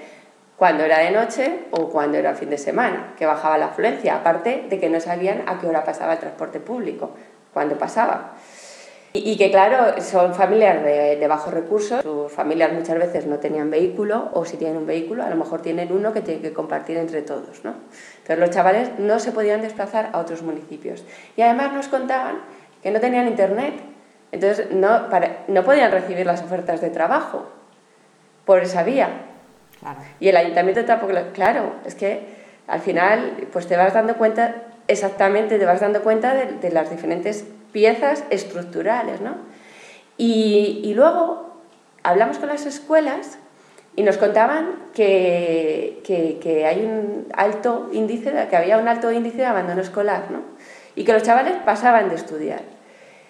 cuando 0.58 0.84
era 0.84 0.98
de 0.98 1.12
noche 1.12 1.66
o 1.70 1.88
cuando 1.88 2.18
era 2.18 2.34
fin 2.34 2.50
de 2.50 2.58
semana, 2.58 3.14
que 3.16 3.26
bajaba 3.26 3.56
la 3.58 3.66
afluencia, 3.66 4.16
aparte 4.16 4.66
de 4.68 4.80
que 4.80 4.90
no 4.90 5.00
sabían 5.00 5.44
a 5.46 5.60
qué 5.60 5.68
hora 5.68 5.84
pasaba 5.84 6.14
el 6.14 6.18
transporte 6.18 6.58
público, 6.58 7.12
cuando 7.54 7.78
pasaba. 7.78 8.34
Y, 9.12 9.38
que 9.38 9.50
claro, 9.50 10.00
son 10.02 10.34
familias 10.34 10.84
de, 10.84 11.26
bajos 11.28 11.54
recursos, 11.54 12.02
sus 12.02 12.30
familias 12.30 12.72
muchas 12.72 12.98
veces 12.98 13.26
no 13.26 13.38
tenían 13.38 13.70
vehículo 13.70 14.30
o 14.34 14.44
si 14.44 14.56
tienen 14.58 14.76
un 14.76 14.86
vehículo, 14.86 15.24
a 15.24 15.30
lo 15.30 15.36
mejor 15.36 15.62
tienen 15.62 15.90
uno 15.92 16.12
que 16.12 16.20
tienen 16.20 16.42
que 16.42 16.52
compartir 16.52 16.98
entre 16.98 17.22
todos. 17.22 17.64
¿no? 17.64 17.74
Entonces 18.18 18.38
los 18.38 18.50
chavales 18.50 18.90
no 18.98 19.18
se 19.18 19.32
podían 19.32 19.62
desplazar 19.62 20.10
a 20.12 20.18
otros 20.18 20.42
municipios. 20.42 21.04
Y 21.36 21.42
además 21.42 21.72
nos 21.72 21.88
contaban 21.88 22.40
que 22.82 22.90
no 22.90 23.00
tenían 23.00 23.28
internet, 23.28 23.74
entonces 24.30 24.72
no, 24.72 25.08
no 25.48 25.64
podían 25.64 25.90
recibir 25.90 26.26
las 26.26 26.42
ofertas 26.42 26.80
de 26.80 26.90
trabajo 26.90 27.46
por 28.44 28.62
esa 28.62 28.82
vía. 28.82 29.27
Y 30.20 30.28
el 30.28 30.37
ayuntamiento 30.37 30.85
tampoco, 30.85 31.12
claro, 31.32 31.75
es 31.85 31.94
que 31.94 32.37
al 32.66 32.80
final 32.80 33.49
pues 33.52 33.66
te 33.66 33.76
vas 33.76 33.94
dando 33.94 34.16
cuenta, 34.16 34.54
exactamente 34.88 35.58
te 35.58 35.64
vas 35.64 35.80
dando 35.80 36.02
cuenta 36.02 36.35
de, 36.35 36.70
las 36.70 36.90
diferentes 36.90 37.44
piezas 37.73 38.25
estructurales, 38.30 39.20
¿no? 39.20 39.37
Y, 40.16 40.92
luego 40.94 41.54
hablamos 42.02 42.38
con 42.38 42.49
las 42.49 42.66
escuelas 42.66 43.38
y 43.94 44.02
nos 44.02 44.16
contaban 44.16 44.75
que, 44.94 46.00
que, 46.04 46.38
que, 46.40 46.66
hay 46.66 46.85
un 46.85 47.26
alto 47.35 47.88
índice, 47.92 48.32
que 48.50 48.56
había 48.56 48.78
un 48.78 48.88
alto 48.88 49.12
índice 49.12 49.38
de 49.38 49.47
abandono 49.47 49.80
escolar, 49.80 50.30
¿no? 50.30 50.42
Y 50.94 51.04
que 51.04 51.12
los 51.12 51.23
chavales 51.23 51.54
pasaban 51.64 52.08
de 52.08 52.16
estudiar. 52.16 52.62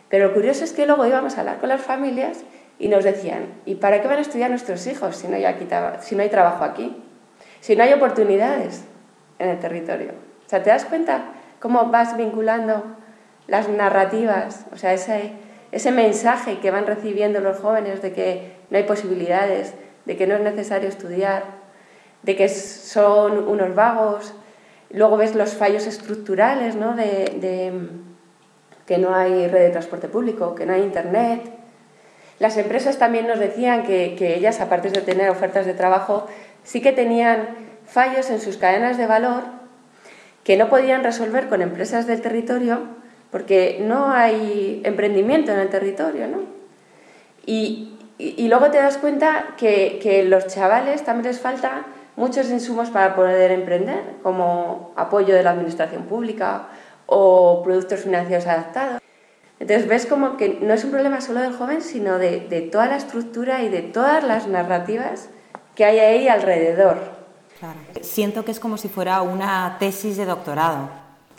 Pero 0.09 0.29
lo 0.29 0.35
curioso 0.35 0.65
es 0.65 0.73
que 0.73 0.87
luego 0.87 1.07
íbamos 1.07 1.37
a 1.37 1.41
hablar 1.41 1.59
con 1.59 1.69
las 1.69 1.83
familias 1.83 2.43
y 2.79 2.89
nos 2.89 3.05
decían, 3.05 3.47
¿y 3.67 3.77
para 3.77 4.01
qué 4.01 4.09
van 4.09 4.19
a 4.19 4.23
estudiar 4.23 4.51
nuestros 4.51 4.87
hijos 4.87 5.17
si 5.17 5.29
no 5.29 5.37
hay, 5.37 5.45
aquí, 5.45 5.67
si 6.01 6.15
no 6.15 6.23
hay 6.23 6.29
trabajo 6.29 6.65
aquí? 6.65 7.03
Si 7.61 7.75
no 7.75 7.83
hay 7.83 7.93
oportunidades 7.93 8.85
en 9.39 9.49
el 9.49 9.59
territorio. 9.59 10.13
O 10.47 10.49
sea, 10.49 10.63
¿te 10.63 10.71
das 10.71 10.85
cuenta 10.85 11.33
cómo 11.61 11.87
vas 11.87 12.17
vinculando 12.17 12.85
las 13.47 13.69
narrativas, 13.69 14.67
o 14.73 14.77
sea, 14.77 14.93
ese, 14.93 15.33
ese 15.73 15.91
mensaje 15.91 16.59
que 16.59 16.71
van 16.71 16.87
recibiendo 16.87 17.41
los 17.41 17.59
jóvenes 17.59 18.03
de 18.03 18.13
que 18.13 18.53
no 18.71 18.79
hay 18.79 18.85
posibilidades, 18.85 19.75
de 20.05 20.17
que 20.17 20.27
no 20.27 20.35
es 20.35 20.41
necesario 20.41 20.89
estudiar, 20.89 21.45
de 22.23 22.37
que 22.37 22.49
son 22.49 23.49
unos 23.49 23.75
vagos? 23.75 24.35
Luego 24.91 25.17
ves 25.17 25.35
los 25.35 25.55
fallos 25.55 25.87
estructurales, 25.87 26.77
¿no? 26.77 26.95
de 26.95 27.73
que 28.89 28.97
no 28.97 29.15
hay 29.15 29.47
red 29.49 29.65
de 29.65 29.69
transporte 29.69 30.09
público, 30.09 30.55
que 30.55 30.65
no 30.65 30.73
hay 30.73 30.81
internet. 30.81 31.43
Las 32.39 32.57
empresas 32.57 32.99
también 32.99 33.27
nos 33.27 33.39
decían 33.39 33.83
que, 33.83 34.35
ellas, 34.37 34.61
aparte 34.61 34.91
de 34.91 35.01
tener 35.01 35.29
ofertas 35.31 35.67
de 35.67 35.75
trabajo, 35.75 36.27
sí 36.63 36.81
que 36.81 36.93
tenían 36.93 37.49
fallos 37.87 38.31
en 38.31 38.41
sus 38.41 38.57
cadenas 38.57 38.97
de 38.97 39.07
valor 39.07 39.43
que 40.45 40.57
no 40.57 40.69
podían 40.69 41.03
resolver 41.03 41.49
con 41.49 41.63
empresas 41.63 42.07
del 42.07 42.21
territorio 42.21 42.81
porque 43.31 43.79
no 43.81 44.11
hay 44.11 44.81
emprendimiento 44.85 45.53
en 45.53 45.59
el 45.59 45.69
territorio, 45.69 46.29
¿no? 46.29 46.39
Y, 47.45 47.95
luego 48.49 48.71
te 48.71 48.79
das 48.79 48.99
cuenta 48.99 49.55
que, 49.57 49.99
que 50.03 50.25
los 50.25 50.47
chavales 50.49 51.05
también 51.05 51.27
les 51.27 51.41
falta 51.41 51.85
muchos 52.17 52.51
insumos 52.51 52.91
para 52.91 53.15
poder 53.15 53.53
emprender, 53.53 54.03
como 54.23 54.93
apoyo 54.97 55.35
de 55.35 55.43
la 55.43 55.51
administración 55.51 56.05
pública 56.05 56.69
o 57.07 57.63
productos 57.63 58.01
financieros 58.01 58.47
adaptados. 58.47 58.98
Entonces 59.61 59.89
ves 59.89 60.07
como 60.07 60.37
que 60.37 60.59
no 60.61 60.75
es 60.75 60.85
un 60.85 60.91
problema 60.91 61.21
solo 61.21 61.41
del 61.41 61.53
joven, 61.53 61.83
sino 61.83 62.19
de, 62.19 62.41
de 62.41 62.61
toda 62.61 62.87
la 62.87 62.97
estructura 62.97 63.63
y 63.63 63.69
de 63.69 63.83
todas 63.83 64.23
las 64.23 64.47
narrativas 64.47 65.29
que 65.75 65.85
hay 65.85 65.99
ahí 65.99 66.29
alrededor. 66.29 66.99
Claro. 67.59 67.79
Siento 68.03 68.45
que 68.45 68.53
es 68.53 68.61
como 68.61 68.77
si 68.79 68.89
fuera 68.89 69.23
una 69.23 69.77
tesis 69.79 70.17
de 70.17 70.25
doctorado. 70.25 70.89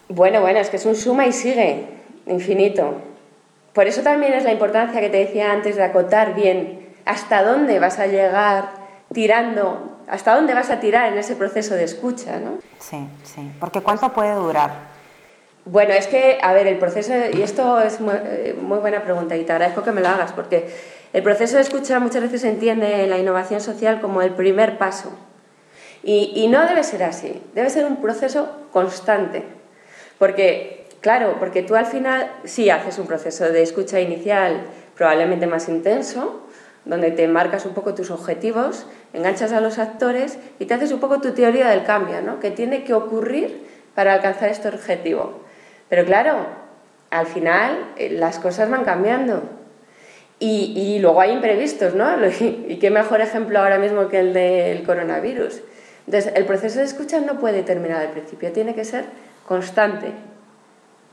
Bueno, 0.10 0.42
bueno, 0.42 0.60
es 0.60 0.70
que 0.70 0.78
es 0.78 0.86
un 0.86 0.96
suma 0.96 1.28
y 1.28 1.32
sigue, 1.32 1.86
infinito. 2.26 2.96
Por 3.74 3.88
eso 3.88 4.02
también 4.02 4.34
es 4.34 4.44
la 4.44 4.52
importancia 4.52 5.00
que 5.00 5.10
te 5.10 5.18
decía 5.18 5.52
antes 5.52 5.76
de 5.76 5.84
acotar 5.84 6.36
bien 6.36 6.90
hasta 7.06 7.44
dónde 7.44 7.80
vas 7.80 8.00
a 8.00 8.08
llegar 8.08 8.72
tirando, 9.14 9.98
hasta 10.08 10.36
dónde 10.36 10.54
vas 10.54 10.70
a 10.70 10.80
tirar 10.80 11.12
en 11.12 11.18
ese 11.18 11.36
proceso 11.36 11.76
de 11.76 11.84
escucha, 11.84 12.40
¿no? 12.40 12.58
Sí, 12.80 13.08
sí. 13.24 13.52
Porque 13.60 13.82
¿cuánto 13.82 14.12
puede 14.12 14.34
durar? 14.34 14.89
Bueno, 15.66 15.94
es 15.94 16.08
que, 16.08 16.40
a 16.42 16.54
ver, 16.54 16.68
el 16.68 16.78
proceso, 16.78 17.14
y 17.34 17.42
esto 17.42 17.80
es 17.82 18.00
muy, 18.00 18.16
eh, 18.16 18.56
buena 18.60 19.04
pregunta 19.04 19.36
y 19.36 19.44
te 19.44 19.52
agradezco 19.52 19.84
que 19.84 19.92
me 19.92 20.02
lo 20.02 20.08
hagas, 20.08 20.32
porque 20.32 20.70
el 21.14 21.22
proceso 21.22 21.58
de 21.58 21.62
escucha 21.62 22.00
muchas 22.00 22.22
veces 22.22 22.42
se 22.42 22.50
entiende 22.50 23.04
en 23.04 23.10
la 23.10 23.18
innovación 23.18 23.62
social 23.62 24.02
como 24.02 24.22
el 24.22 24.32
primer 24.32 24.78
paso. 24.78 25.12
Y, 26.02 26.32
y 26.36 26.48
no 26.48 26.66
debe 26.66 26.84
ser 26.84 27.04
así, 27.04 27.42
debe 27.54 27.70
ser 27.70 27.86
un 27.86 27.98
proceso 27.98 28.50
constante. 28.72 29.44
Porque, 30.18 30.88
claro, 31.02 31.36
porque 31.40 31.62
tú 31.62 31.76
al 31.76 31.86
final 31.86 32.32
sí 32.46 32.70
haces 32.70 32.98
un 32.98 33.06
proceso 33.06 33.50
de 33.52 33.62
escucha 33.62 34.00
inicial 34.00 34.62
probablemente 34.96 35.46
más 35.46 35.70
intenso, 35.70 36.42
donde 36.86 37.12
te 37.12 37.28
marcas 37.28 37.66
un 37.66 37.74
poco 37.74 37.94
tus 37.94 38.12
objetivos, 38.12 38.86
enganchas 39.14 39.52
a 39.52 39.62
los 39.62 39.78
actores 39.78 40.40
y 40.60 40.66
te 40.66 40.74
haces 40.74 40.92
un 40.92 41.00
poco 41.00 41.22
tu 41.22 41.32
teoría 41.32 41.70
del 41.70 41.84
cambio, 41.84 42.22
¿no? 42.22 42.40
que 42.40 42.52
tiene 42.52 42.84
que 42.84 42.94
ocurrir 42.94 43.68
para 43.96 44.14
alcanzar 44.14 44.50
este 44.50 44.68
objetivo. 44.68 45.42
Pero 45.90 46.06
claro, 46.06 46.46
al 47.10 47.26
final 47.26 47.94
eh, 47.98 48.10
las 48.12 48.40
cosas 48.40 48.70
van 48.70 48.84
cambiando. 48.84 49.44
Y, 50.42 51.00
luego 51.02 51.20
hay 51.20 51.32
imprevistos, 51.32 51.96
¿no? 51.96 52.08
Y 52.40 52.78
qué 52.80 52.90
mejor 52.90 53.20
ejemplo 53.20 53.60
ahora 53.60 53.78
mismo 53.78 54.08
que 54.08 54.20
el 54.20 54.34
del 54.34 54.84
coronavirus. 54.84 55.62
Entonces, 56.06 56.32
el 56.36 56.46
proceso 56.46 56.80
de 56.80 56.86
escucha 56.86 57.20
no 57.20 57.40
puede 57.40 57.62
terminar 57.62 58.02
al 58.02 58.12
principio, 58.12 58.52
tiene 58.52 58.74
que 58.74 58.86
ser 58.86 59.06
constante, 59.46 60.12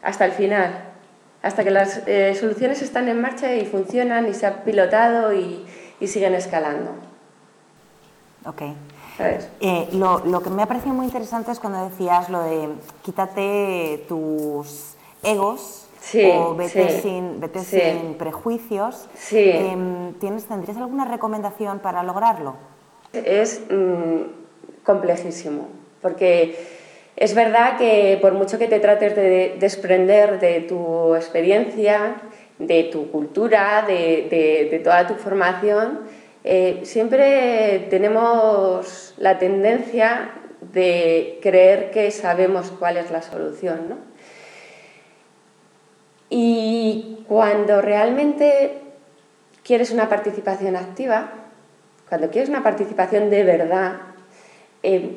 hasta 0.02 0.24
el 0.24 0.32
final, 0.32 0.70
hasta 1.42 1.64
que 1.64 1.70
las 1.70 2.02
eh, 2.06 2.34
soluciones 2.34 2.80
están 2.82 3.08
en 3.08 3.20
marcha 3.20 3.54
y 3.54 3.66
funcionan 3.66 4.28
y 4.28 4.34
se 4.34 4.46
han 4.46 4.62
pilotado 4.64 5.32
y, 5.34 5.66
siguen 6.06 6.34
escalando. 6.34 6.92
Ok. 8.44 8.62
Eh, 9.18 9.88
lo, 9.92 10.24
lo, 10.26 10.42
que 10.42 10.50
me 10.50 10.62
ha 10.62 10.66
parecido 10.66 10.94
muy 10.94 11.06
interesante 11.06 11.50
es 11.50 11.58
cuando 11.58 11.88
decías 11.88 12.28
lo 12.28 12.42
de 12.42 12.68
quítate 13.02 14.04
tus 14.08 14.94
egos 15.22 15.86
o 16.36 16.54
vete, 16.54 17.00
sin, 17.00 17.40
vete 17.40 17.60
sin 17.60 18.14
prejuicios. 18.14 19.08
Em, 19.32 20.14
¿tienes, 20.14 20.44
¿Tendrías 20.44 20.76
alguna 20.76 21.04
recomendación 21.04 21.80
para 21.80 22.02
lograrlo? 22.02 22.54
Es 23.12 23.62
mm, 23.70 24.84
complejísimo, 24.84 25.68
porque 26.02 26.56
es 27.16 27.34
verdad 27.34 27.78
que 27.78 28.18
por 28.20 28.34
mucho 28.34 28.58
que 28.58 28.68
te 28.68 28.78
trates 28.78 29.16
de 29.16 29.56
desprender 29.58 30.38
de 30.38 30.60
tu 30.60 31.14
experiencia, 31.14 32.16
de 32.58 32.84
tu 32.84 33.10
cultura, 33.10 33.84
de, 33.86 34.28
de, 34.30 34.68
de 34.70 34.78
toda 34.78 35.06
tu 35.06 35.14
formación, 35.14 36.00
eh, 36.48 36.82
siempre 36.84 37.88
tenemos 37.90 39.14
la 39.18 39.36
tendencia 39.36 40.30
de 40.60 41.40
creer 41.42 41.90
que 41.90 42.12
sabemos 42.12 42.72
cuál 42.78 42.98
es 42.98 43.10
la 43.10 43.20
solución. 43.20 43.88
¿no? 43.88 43.96
Y 46.30 47.24
cuando 47.26 47.82
realmente 47.82 48.78
quieres 49.64 49.90
una 49.90 50.08
participación 50.08 50.76
activa, 50.76 51.32
cuando 52.08 52.30
quieres 52.30 52.48
una 52.48 52.62
participación 52.62 53.28
de 53.28 53.42
verdad, 53.42 53.94
eh, 54.84 55.16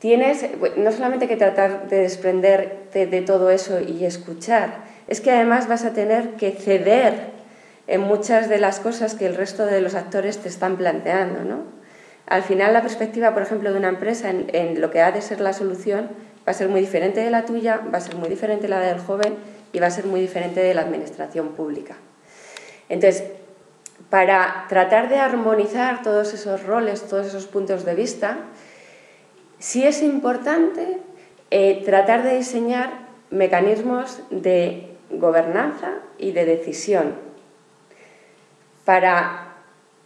tienes 0.00 0.46
no 0.76 0.90
solamente 0.90 1.28
que 1.28 1.36
tratar 1.36 1.88
de 1.88 1.98
desprenderte 1.98 3.06
de 3.06 3.22
todo 3.22 3.50
eso 3.50 3.78
y 3.80 4.04
escuchar, 4.04 4.84
es 5.06 5.20
que 5.20 5.30
además 5.30 5.68
vas 5.68 5.84
a 5.84 5.92
tener 5.92 6.30
que 6.30 6.50
ceder 6.50 7.35
en 7.86 8.00
muchas 8.00 8.48
de 8.48 8.58
las 8.58 8.80
cosas 8.80 9.14
que 9.14 9.26
el 9.26 9.36
resto 9.36 9.64
de 9.64 9.80
los 9.80 9.94
actores 9.94 10.38
te 10.38 10.48
están 10.48 10.76
planteando. 10.76 11.44
¿no? 11.44 11.64
Al 12.26 12.42
final 12.42 12.72
la 12.72 12.82
perspectiva, 12.82 13.32
por 13.32 13.42
ejemplo, 13.42 13.72
de 13.72 13.78
una 13.78 13.88
empresa 13.88 14.30
en, 14.30 14.80
lo 14.80 14.90
que 14.90 15.00
ha 15.00 15.12
de 15.12 15.22
ser 15.22 15.40
la 15.40 15.52
solución 15.52 16.08
va 16.46 16.50
a 16.50 16.54
ser 16.54 16.68
muy 16.68 16.80
diferente 16.80 17.20
de 17.20 17.30
la 17.30 17.44
tuya, 17.44 17.80
va 17.92 17.98
a 17.98 18.00
ser 18.00 18.16
muy 18.16 18.28
diferente 18.28 18.62
de 18.62 18.68
la 18.68 18.80
del 18.80 18.98
joven 18.98 19.34
y 19.72 19.78
va 19.78 19.86
a 19.86 19.90
ser 19.90 20.06
muy 20.06 20.20
diferente 20.20 20.60
de 20.60 20.74
la 20.74 20.82
administración 20.82 21.50
pública. 21.50 21.96
Entonces, 22.88 23.24
para 24.10 24.66
tratar 24.68 25.08
de 25.08 25.18
armonizar 25.18 26.02
todos 26.02 26.34
esos 26.34 26.64
roles, 26.64 27.02
todos 27.02 27.26
esos 27.26 27.46
puntos 27.46 27.84
de 27.84 27.94
vista, 27.94 28.38
sí 29.58 29.84
es 29.84 30.02
importante 30.02 30.98
eh, 31.50 31.82
tratar 31.84 32.22
de 32.22 32.36
diseñar 32.36 33.06
mecanismos 33.30 34.20
de 34.30 34.96
gobernanza 35.10 35.94
y 36.18 36.32
de 36.32 36.44
decisión 36.44 37.25
para 38.86 39.56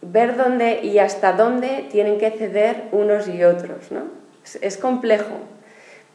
ver 0.01 0.35
dónde 0.35 0.81
y 0.83 0.99
hasta 0.99 1.33
dónde 1.33 1.87
tienen 1.89 2.17
que 2.17 2.31
ceder 2.31 2.89
unos 2.91 3.29
y 3.29 3.43
otros. 3.43 3.91
¿no? 3.91 4.01
Es, 4.59 4.75
complejo, 4.75 5.37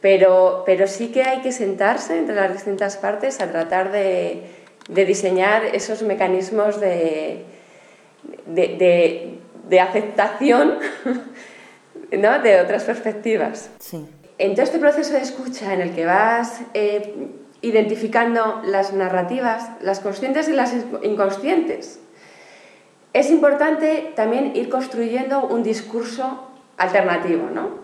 pero, 0.01 0.63
pero, 0.65 0.85
sí 0.85 1.07
que 1.07 1.23
hay 1.23 1.41
que 1.41 1.51
sentarse 1.51 2.17
entre 2.17 2.35
las 2.35 2.53
distintas 2.53 2.97
partes 2.97 3.41
a 3.41 3.49
tratar 3.49 3.91
de, 3.91 4.43
de 4.89 5.05
diseñar 5.05 5.63
esos 5.65 6.03
mecanismos 6.03 6.79
de, 6.79 7.45
de, 8.45 9.39
de 9.69 9.79
aceptación 9.79 10.77
¿no? 12.11 12.39
de 12.39 12.59
otras 12.59 12.83
perspectivas. 12.83 13.69
Sí. 13.79 14.05
En 14.39 14.53
todo 14.53 14.63
este 14.63 14.77
proceso 14.77 15.13
de 15.13 15.21
escucha 15.21 15.73
en 15.73 15.81
el 15.81 15.95
que 15.95 16.05
vas 16.05 16.59
eh, 16.73 17.29
identificando 17.61 18.61
las 18.65 18.91
narrativas, 18.91 19.69
las 19.81 20.01
conscientes 20.01 20.47
y 20.49 20.53
las 20.53 20.75
inconscientes, 21.01 21.99
es 23.13 23.29
importante 23.29 24.13
también 24.15 24.55
ir 24.55 24.69
construyendo 24.69 25.45
un 25.45 25.63
discurso 25.63 26.47
alternativo, 26.77 27.49
¿no? 27.53 27.79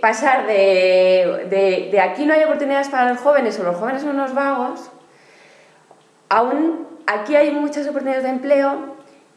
Pasar 0.00 0.46
de, 0.46 1.88
de, 1.90 2.00
aquí 2.00 2.24
no 2.24 2.34
hay 2.34 2.44
oportunidades 2.44 2.88
para 2.88 3.08
los 3.08 3.18
jóvenes 3.18 3.58
o 3.58 3.64
los 3.64 3.76
jóvenes 3.76 4.02
son 4.02 4.12
unos 4.12 4.32
vagos, 4.32 4.90
aún 6.28 6.86
aquí 7.06 7.34
hay 7.34 7.50
muchas 7.50 7.88
oportunidades 7.88 8.22
de 8.22 8.30
empleo 8.30 8.92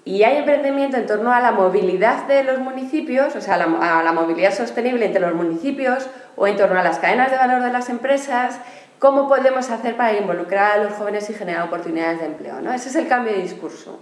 y 0.05 0.22
hay 0.22 0.38
emprendimiento 0.38 0.98
en 0.98 1.07
torno 1.07 1.34
a 1.34 1.39
la 1.39 1.51
movilidad 1.51 2.27
de 2.27 2.43
los 2.43 2.60
municipios, 2.60 3.36
o 3.36 3.41
sea, 3.41 3.55
a 3.55 4.03
la, 4.03 4.12
movilidad 4.12 4.53
sostenible 4.53 5.03
entre 5.03 5.19
los 5.19 5.34
municipios 5.34 6.07
o 6.36 6.45
en 6.45 6.55
torno 6.57 6.79
a 6.79 6.84
las 6.84 7.00
cadenas 7.00 7.31
de 7.31 7.38
valor 7.38 7.63
de 7.63 7.72
las 7.72 7.89
empresas, 7.89 8.60
cómo 9.00 9.27
podemos 9.27 9.72
hacer 9.72 9.98
para 9.98 10.13
involucrar 10.13 10.74
a 10.74 10.84
los 10.84 10.93
jóvenes 10.93 11.27
y 11.31 11.34
generar 11.34 11.63
oportunidades 11.63 12.19
de 12.19 12.27
empleo. 12.27 12.62
¿no? 12.62 12.72
Ese 12.72 12.89
es 12.89 12.95
el 12.95 13.07
cambio 13.07 13.34
de 13.34 13.41
discurso. 13.41 14.00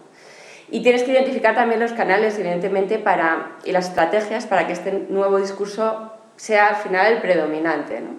Y 0.70 0.82
tienes 0.82 1.04
que 1.04 1.12
identificar 1.12 1.56
también 1.56 1.80
los 1.80 1.94
canales, 1.94 2.38
evidentemente, 2.40 2.98
para, 3.00 3.58
y 3.64 3.72
las 3.72 3.90
estrategias 3.90 4.46
para 4.46 4.66
que 4.66 4.74
este 4.74 4.92
nuevo 5.10 5.38
discurso 5.38 6.14
sea 6.36 6.68
al 6.70 6.76
final 6.78 7.14
el 7.14 7.22
predominante. 7.22 8.00
¿no? 8.00 8.10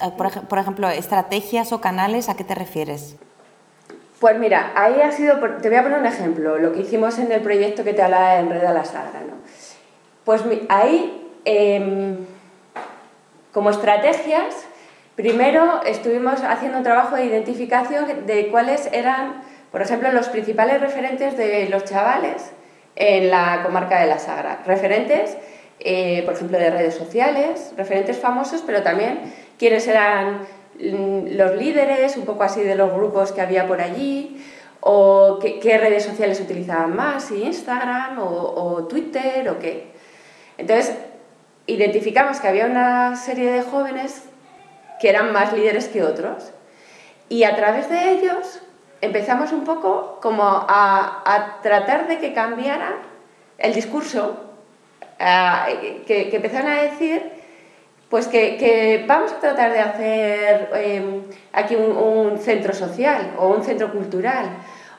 Ah, 0.00 0.12
por, 0.16 0.30
por 0.46 0.58
ejemplo, 0.58 0.88
estrategias 0.88 1.72
o 1.72 1.80
canales, 1.80 2.28
¿a 2.28 2.36
qué 2.36 2.44
te 2.44 2.54
refieres? 2.54 3.16
Pues 4.20 4.38
mira, 4.38 4.72
ahí 4.74 5.00
ha 5.02 5.12
sido, 5.12 5.38
te 5.60 5.68
voy 5.68 5.76
a 5.76 5.82
poner 5.82 5.98
un 5.98 6.06
ejemplo, 6.06 6.58
lo 6.58 6.72
que 6.72 6.80
hicimos 6.80 7.18
en 7.18 7.30
el 7.30 7.42
proyecto 7.42 7.84
que 7.84 7.92
te 7.92 8.02
hablaba 8.02 8.32
de 8.32 8.40
Enreda 8.40 8.72
la 8.72 8.84
Sagra. 8.84 9.20
¿no? 9.20 9.34
Pues 10.24 10.42
ahí, 10.70 11.30
em, 11.44 12.16
como 13.52 13.70
estrategias, 13.70 14.66
primero 15.16 15.82
estuvimos 15.84 16.42
haciendo 16.42 16.78
un 16.78 16.84
trabajo 16.84 17.14
de 17.14 17.26
identificación 17.26 18.26
de 18.26 18.48
cuáles 18.48 18.88
eran, 18.92 19.42
por 19.76 19.82
ejemplo, 19.82 20.10
los 20.10 20.30
principales 20.30 20.80
referentes 20.80 21.36
de 21.36 21.68
los 21.68 21.84
chavales 21.84 22.50
en 22.94 23.30
la 23.30 23.60
comarca 23.62 24.00
de 24.00 24.06
la 24.06 24.18
Sagra. 24.18 24.62
Referentes, 24.64 25.36
eh, 25.80 26.22
por 26.24 26.32
ejemplo, 26.32 26.56
de 26.56 26.70
redes 26.70 26.94
sociales, 26.94 27.74
referentes 27.76 28.16
famosos, 28.16 28.62
pero 28.64 28.82
también 28.82 29.20
quienes 29.58 29.86
eran 29.86 30.46
Mm, 30.78 31.36
los 31.36 31.56
líderes, 31.56 32.16
un 32.16 32.24
poco 32.26 32.42
así 32.42 32.60
de 32.62 32.74
los 32.74 32.92
grupos 32.92 33.32
que 33.32 33.40
había 33.40 33.66
por 33.66 33.80
allí, 33.80 34.44
o 34.80 35.38
qué, 35.40 35.78
redes 35.78 36.04
sociales 36.04 36.40
utilizaban 36.40 36.94
más, 36.94 37.24
si 37.24 37.42
Instagram 37.42 38.18
o, 38.18 38.86
Twitter 38.88 39.48
o 39.48 39.58
qué. 39.58 39.92
Entonces, 40.58 40.94
identificamos 41.66 42.40
que 42.40 42.48
había 42.48 42.66
una 42.66 43.16
serie 43.16 43.50
de 43.50 43.62
jóvenes 43.62 44.24
que 45.00 45.08
eran 45.08 45.32
más 45.32 45.52
líderes 45.52 45.88
que 45.88 46.02
otros 46.02 46.52
y 47.28 47.44
a 47.44 47.56
través 47.56 47.90
de 47.90 48.12
ellos 48.12 48.62
empezamos 49.00 49.52
un 49.52 49.64
poco 49.64 50.18
como 50.20 50.42
a, 50.44 51.58
tratar 51.62 52.08
de 52.08 52.18
que 52.18 52.32
cambiara 52.32 52.94
el 53.58 53.74
discurso, 53.74 54.36
que, 55.18 56.28
que 56.30 56.36
empezaran 56.36 56.68
a 56.68 56.82
decir 56.82 57.36
pues 58.08 58.28
que, 58.28 59.04
vamos 59.06 59.32
a 59.32 59.40
tratar 59.40 59.72
de 59.72 59.80
hacer 59.80 60.70
em, 60.74 61.22
aquí 61.52 61.74
un, 61.74 62.38
centro 62.38 62.72
social 62.72 63.34
o 63.38 63.48
un 63.48 63.64
centro 63.64 63.90
cultural, 63.90 64.46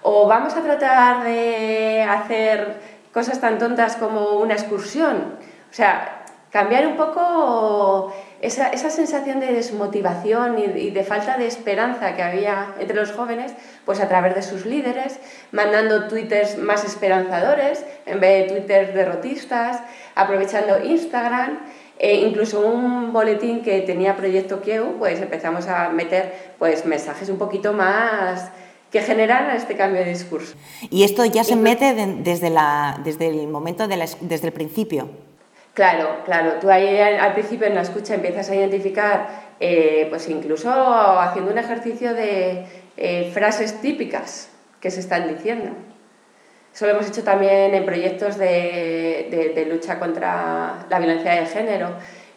o 0.02 0.28
vamos 0.28 0.56
a 0.56 0.62
tratar 0.62 1.24
de 1.24 2.04
hacer 2.04 2.76
cosas 3.14 3.40
tan 3.40 3.58
tontas 3.58 3.96
como 3.96 4.40
una 4.40 4.54
excursión. 4.54 5.36
O 5.70 5.74
sea, 5.74 6.26
cambiar 6.52 6.88
un 6.88 6.98
poco 6.98 8.14
esa, 8.42 8.90
sensación 8.90 9.40
de 9.40 9.48
desmotivación 9.48 10.58
y, 10.60 10.92
de 10.92 11.04
falta 11.04 11.38
de 11.38 11.48
esperanza 11.48 12.16
que 12.16 12.24
había 12.24 12.76
entre 12.80 12.96
los 12.96 13.12
jóvenes, 13.12 13.54
pues 13.86 14.00
a 14.00 14.08
través 14.08 14.36
de 14.36 14.42
sus 14.42 14.66
líderes, 14.66 15.20
mandando 15.52 16.08
twitters 16.08 16.58
más 16.58 16.84
esperanzadores 16.86 17.84
en 18.06 18.20
vez 18.20 18.48
de 18.48 18.56
twitters 18.56 18.94
derrotistas, 18.94 19.82
aprovechando 20.16 20.84
Instagram. 20.84 21.60
E 22.00 22.14
incluso 22.18 22.62
un 22.62 23.12
boletín 23.12 23.64
que 23.64 23.82
tenía 23.82 24.16
Proyecto 24.16 24.62
Kieu, 24.62 25.00
pues 25.00 25.20
empezamos 25.20 25.68
a 25.68 25.90
meter 25.90 26.54
pues, 26.60 26.86
mensajes 26.86 27.28
un 27.30 27.40
poquito 27.40 27.74
más 27.74 28.52
que 28.92 29.02
generan 29.02 29.50
este 29.56 29.76
cambio 29.76 30.02
de 30.04 30.10
discurso. 30.10 30.56
Y 30.92 31.04
esto 31.04 31.26
ya 31.26 31.44
se 31.44 31.56
mete 31.56 31.96
desde, 31.96 32.52
la, 32.52 33.02
desde 33.04 33.28
el 33.28 33.48
momento, 33.48 33.88
de 33.88 33.98
desde 34.22 34.48
el 34.48 34.54
principio. 34.54 35.10
Claro, 35.78 36.24
claro. 36.26 36.54
Tú 36.60 36.72
ahí 36.72 37.00
al, 37.00 37.34
principio 37.34 37.68
en 37.68 37.76
la 37.76 37.82
escucha 37.82 38.16
empiezas 38.16 38.50
a 38.50 38.56
identificar, 38.56 39.28
eh, 39.60 40.08
pues 40.10 40.28
incluso 40.28 40.72
haciendo 40.72 41.52
un 41.52 41.60
ejercicio 41.60 42.16
de 42.16 42.66
eh, 42.98 43.30
frases 43.32 43.80
típicas 43.80 44.50
que 44.82 44.90
se 44.90 45.02
están 45.02 45.28
diciendo. 45.28 45.70
Eso 46.74 46.88
lo 46.88 46.94
hemos 46.94 47.08
hecho 47.08 47.24
también 47.24 47.76
en 47.76 47.86
proyectos 47.86 48.40
de, 48.40 49.68
lucha 49.70 50.00
contra 50.00 50.88
la 50.90 50.98
violencia 50.98 51.34
de 51.34 51.46
género, 51.46 51.90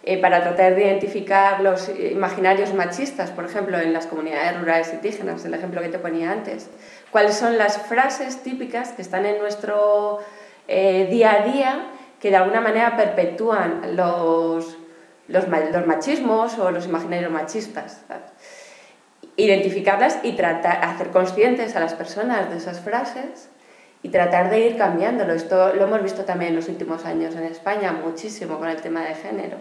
eh, 0.03 0.19
para 0.21 0.43
tratar 0.43 0.75
de 0.75 0.85
identificar 0.85 1.61
los 1.61 1.91
imaginarios 1.99 2.75
machistas, 2.75 3.31
por 3.31 3.47
ejemplo, 3.47 3.79
en 3.79 3.95
las 3.95 4.07
comunidades 4.07 4.61
rurales 4.61 4.93
indígenas, 4.93 5.47
el 5.47 5.55
ejemplo 5.55 5.81
que 5.81 5.89
te 5.89 5.99
ponía 5.99 6.31
antes. 6.31 6.69
¿Cuáles 7.11 7.37
son 7.37 7.57
las 7.57 7.79
frases 7.79 8.43
típicas 8.43 8.91
que 8.91 9.01
están 9.01 9.25
en 9.25 9.39
nuestro 9.39 10.19
día 10.69 11.33
a 11.33 11.47
día 11.47 11.87
que 12.21 12.31
de 12.31 12.37
alguna 12.37 12.61
manera 12.61 12.97
perpetúan 12.97 13.97
los, 13.97 14.77
los, 15.29 15.49
machismos 15.49 16.59
o 16.59 16.71
los 16.71 16.87
imaginarios 16.87 17.33
machistas? 17.33 18.03
Identificarlas 19.37 20.19
y 20.23 20.33
tratar, 20.33 20.85
hacer 20.85 21.11
conscientes 21.11 21.75
a 21.77 21.81
las 21.81 21.95
personas 21.95 22.51
de 22.51 22.59
esas 22.59 22.81
frases 22.81 23.49
y 24.03 24.11
tratar 24.11 24.51
de 24.51 24.61
ir 24.61 24.77
cambiándolo. 24.77 25.33
Esto 25.33 25.75
lo 25.75 25.85
hemos 25.85 26.03
visto 26.03 26.25
también 26.25 26.51
en 26.51 26.57
los 26.57 26.69
últimos 26.69 27.05
años 27.05 27.35
en 27.35 27.45
España, 27.45 27.93
muchísimo 27.93 28.59
con 28.59 28.69
el 28.69 28.81
tema 28.81 29.03
de 29.03 29.15
género. 29.15 29.57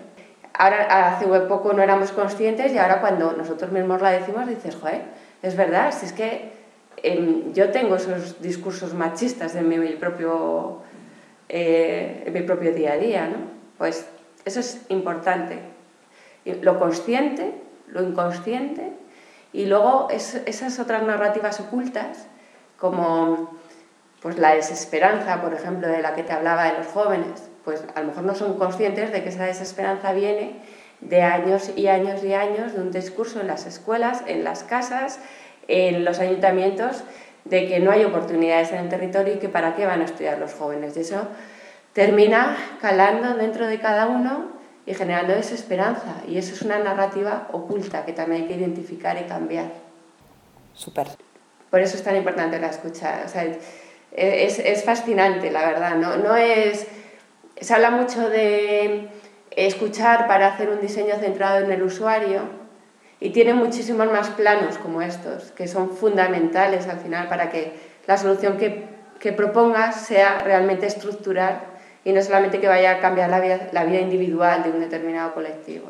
Ahora, 0.54 1.08
hace 1.08 1.26
muy 1.26 1.39
poco 1.48 1.72
no 1.72 1.82
éramos 1.82 2.12
conscientes 2.12 2.74
y 2.74 2.78
ahora 2.78 3.00
cuando 3.00 3.32
nosotros 3.32 3.72
mismos 3.72 4.02
la 4.02 4.12
decimos 4.12 4.45
dices, 4.45 4.76
joder, 4.76 5.04
es 5.41 5.56
verdad, 5.56 5.93
si 5.98 6.06
es 6.06 6.13
que 6.13 6.52
em, 6.98 7.54
yo 7.54 7.69
tengo 7.72 7.95
esos 7.95 8.41
discursos 8.41 8.93
machistas 8.93 9.56
en 9.56 9.69
mi 9.69 9.78
propio, 9.95 10.82
eh, 11.49 12.23
en 12.25 12.33
mi 12.33 12.41
propio 12.41 12.73
día 12.73 12.93
a 12.93 12.97
día, 12.97 13.27
¿no? 13.27 13.38
Pues 13.77 14.07
eso 14.45 14.59
es 14.59 14.81
importante. 14.89 15.59
Lo 16.45 16.79
consciente, 16.79 17.53
lo 17.88 18.01
inconsciente 18.01 18.91
y 19.51 19.65
luego 19.65 20.07
esas 20.09 20.79
otras 20.79 21.03
narrativas 21.03 21.59
ocultas 21.59 22.27
como 22.77 23.57
pues 24.21 24.38
la 24.38 24.53
desesperanza, 24.53 25.41
por 25.41 25.53
ejemplo, 25.53 25.88
de 25.88 26.01
la 26.01 26.13
que 26.13 26.23
te 26.23 26.33
hablaba 26.33 26.65
de 26.65 26.77
los 26.77 26.88
jóvenes, 26.88 27.49
pues 27.63 27.83
a 27.95 28.01
lo 28.01 28.07
mejor 28.07 28.23
no 28.23 28.35
son 28.35 28.57
conscientes 28.57 29.12
de 29.12 29.23
que 29.23 29.29
esa 29.29 29.45
desesperanza 29.45 30.12
viene 30.13 30.55
de 31.01 31.21
años 31.21 31.71
y 31.75 31.88
años 31.88 32.23
y 32.23 32.33
años 32.33 32.73
de 32.73 32.81
un 32.81 32.91
discurso 32.91 33.39
en 33.39 33.47
las 33.47 33.65
escuelas, 33.65 34.23
en 34.27 34.43
las 34.43 34.63
casas, 34.63 35.19
en 35.67 36.03
los 36.03 36.19
ayuntamientos, 36.19 37.03
de 37.45 37.67
que 37.67 37.80
no 37.80 37.91
hay 37.91 38.04
oportunidades 38.04 38.71
en 38.71 38.80
el 38.80 38.89
territorio 38.89 39.36
y 39.36 39.38
que 39.38 39.49
para 39.49 39.75
qué 39.75 39.86
van 39.86 40.02
a 40.02 40.06
estudiar 40.06 40.38
los 40.38 40.54
jóvenes. 40.54 40.95
Y 40.97 41.02
eso 41.02 41.28
termina 41.93 42.56
calando 42.82 43.36
dentro 43.36 43.67
de 43.67 43.80
cada 43.80 44.08
uno 44.08 44.52
y 44.86 44.93
generando 44.93 45.34
desesperanza. 45.34 46.21
Y 46.28 46.38
eso 46.38 46.54
es 46.54 46.62
una 46.62 46.80
narrativa 46.80 47.47
oculta 47.52 48.06
que 48.06 48.13
también 48.13 48.43
hay 48.43 48.47
que 48.47 48.56
identificar 48.56 49.17
y 49.19 49.28
cambiar. 49.28 49.71
Súper. 50.73 51.08
Por 51.69 51.80
eso 51.82 51.97
es 51.97 52.04
tan 52.04 52.15
importante 52.15 52.60
la 52.60 52.67
escucha. 52.67 53.23
O 53.25 53.30
sea, 53.30 53.45
es, 54.12 54.60
es 54.60 54.84
fascinante, 54.84 55.52
la 55.52 55.65
verdad. 55.67 55.95
¿no? 55.95 56.17
no 56.17 56.36
es, 56.36 56.88
se 57.60 57.73
habla 57.73 57.91
mucho 57.91 58.30
de 58.30 59.10
escuchar 59.52 60.28
para 60.28 60.47
hacer 60.47 60.69
un 60.69 60.80
diseño 60.80 61.15
centrado 61.15 61.65
en 61.65 61.71
el 61.71 61.84
usuario 61.84 62.59
y 63.21 63.32
tiene 63.32 63.53
muchísimos 63.53 64.12
más 64.12 64.29
planos 64.29 64.77
como 64.77 65.01
estos, 65.01 65.51
que 65.51 65.67
son 65.67 65.91
fundamentales 65.91 66.88
al 66.88 66.99
final 66.99 67.27
para 67.27 67.49
que 67.49 67.73
la 68.08 68.17
solución 68.17 68.58
que, 68.58 68.86
que 69.19 69.34
propongas 69.34 70.01
sea 70.05 70.39
realmente 70.39 70.88
estructural 70.88 71.62
y 72.05 72.13
no 72.13 72.21
solamente 72.21 72.60
que 72.60 72.67
vaya 72.67 72.91
a 72.91 72.99
cambiar 72.99 73.29
la 73.29 73.39
vida, 73.41 73.69
la 73.73 73.84
vida 73.84 73.99
individual 73.99 74.63
de 74.63 74.69
un 74.69 74.79
determinado 74.79 75.34
colectivo. 75.34 75.88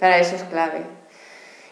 Para 0.00 0.18
eso 0.18 0.34
es 0.34 0.42
clave. 0.44 0.80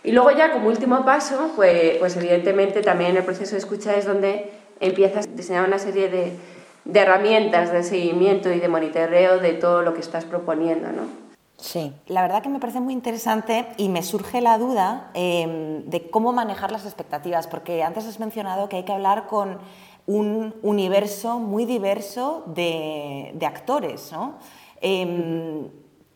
Y 0.05 0.13
luego 0.13 0.31
ya 0.31 0.53
como 0.53 0.69
último 0.69 1.05
paso, 1.05 1.53
pues, 1.57 1.97
pues 1.99 2.17
evidentemente 2.17 2.83
también 2.83 3.17
el 3.17 3.25
proceso 3.25 3.53
de 3.53 3.59
escucha 3.59 3.97
es 3.97 4.05
donde 4.05 4.53
empiezas 4.79 5.27
a 5.27 5.31
diseñar 5.31 5.67
una 5.67 5.79
serie 5.79 6.09
de, 6.09 6.33
de 6.85 7.01
herramientas 7.01 7.73
de 7.73 7.83
seguimiento 7.83 8.53
y 8.53 8.61
de 8.61 8.69
monitoreo 8.69 9.39
de 9.39 9.55
todo 9.55 9.83
lo 9.83 9.95
que 9.95 10.01
estás 10.01 10.25
proponiendo. 10.25 10.89
¿no? 10.93 11.24
Sí, 11.57 11.95
la 12.09 12.23
verdad 12.23 12.43
que 12.43 12.49
me 12.49 12.59
parece 12.59 12.81
muy 12.81 12.93
interesante 12.93 13.67
y 13.77 13.89
me 13.89 14.03
surge 14.03 14.41
la 14.41 14.59
duda 14.59 15.11
em, 15.15 15.85
de 15.85 16.11
cómo 16.11 16.33
manejar 16.33 16.73
las 16.73 16.85
expectativas, 16.85 17.47
porque 17.47 17.83
antes 17.83 18.07
has 18.07 18.19
mencionado 18.21 18.69
que 18.69 18.77
hay 18.77 18.85
que 18.85 18.93
hablar 18.93 19.27
con 19.27 19.59
un 20.07 20.55
universo 20.63 21.39
muy 21.39 21.65
diverso 21.65 22.43
de, 22.47 23.35
actores. 23.47 24.13
¿no? 24.13 24.39
Em, 24.81 25.69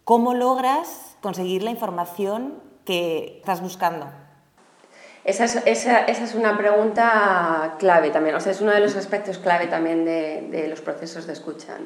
¿Cómo 0.05 0.35
logras 0.35 1.16
conseguir 1.20 1.62
la 1.62 1.70
información 1.70 2.62
que 2.85 3.38
estás 3.40 3.61
buscando? 3.61 4.07
Esa 5.29 5.44
es, 5.44 6.35
una 6.35 6.57
pregunta 6.57 7.74
clave 7.79 8.09
también, 8.09 8.35
o 8.35 8.40
sea, 8.40 8.53
es 8.53 8.62
uno 8.62 8.72
de 8.72 8.81
los 8.81 8.96
aspectos 8.96 9.37
clave 9.37 9.66
también 9.66 10.07
de, 10.07 10.66
los 10.70 10.81
procesos 10.81 11.27
de 11.27 11.35
escucha. 11.35 11.77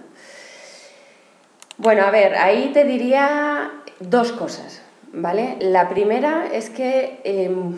Bueno, 1.83 2.05
a 2.05 2.13
ver, 2.13 2.37
ahí 2.37 2.71
te 2.73 2.85
diría 2.85 3.73
dos 3.99 4.31
cosas, 4.31 4.81
¿vale? 5.13 5.57
La 5.59 5.89
primera 5.89 6.47
es 6.53 6.71
que 6.71 7.21
em, 7.25 7.77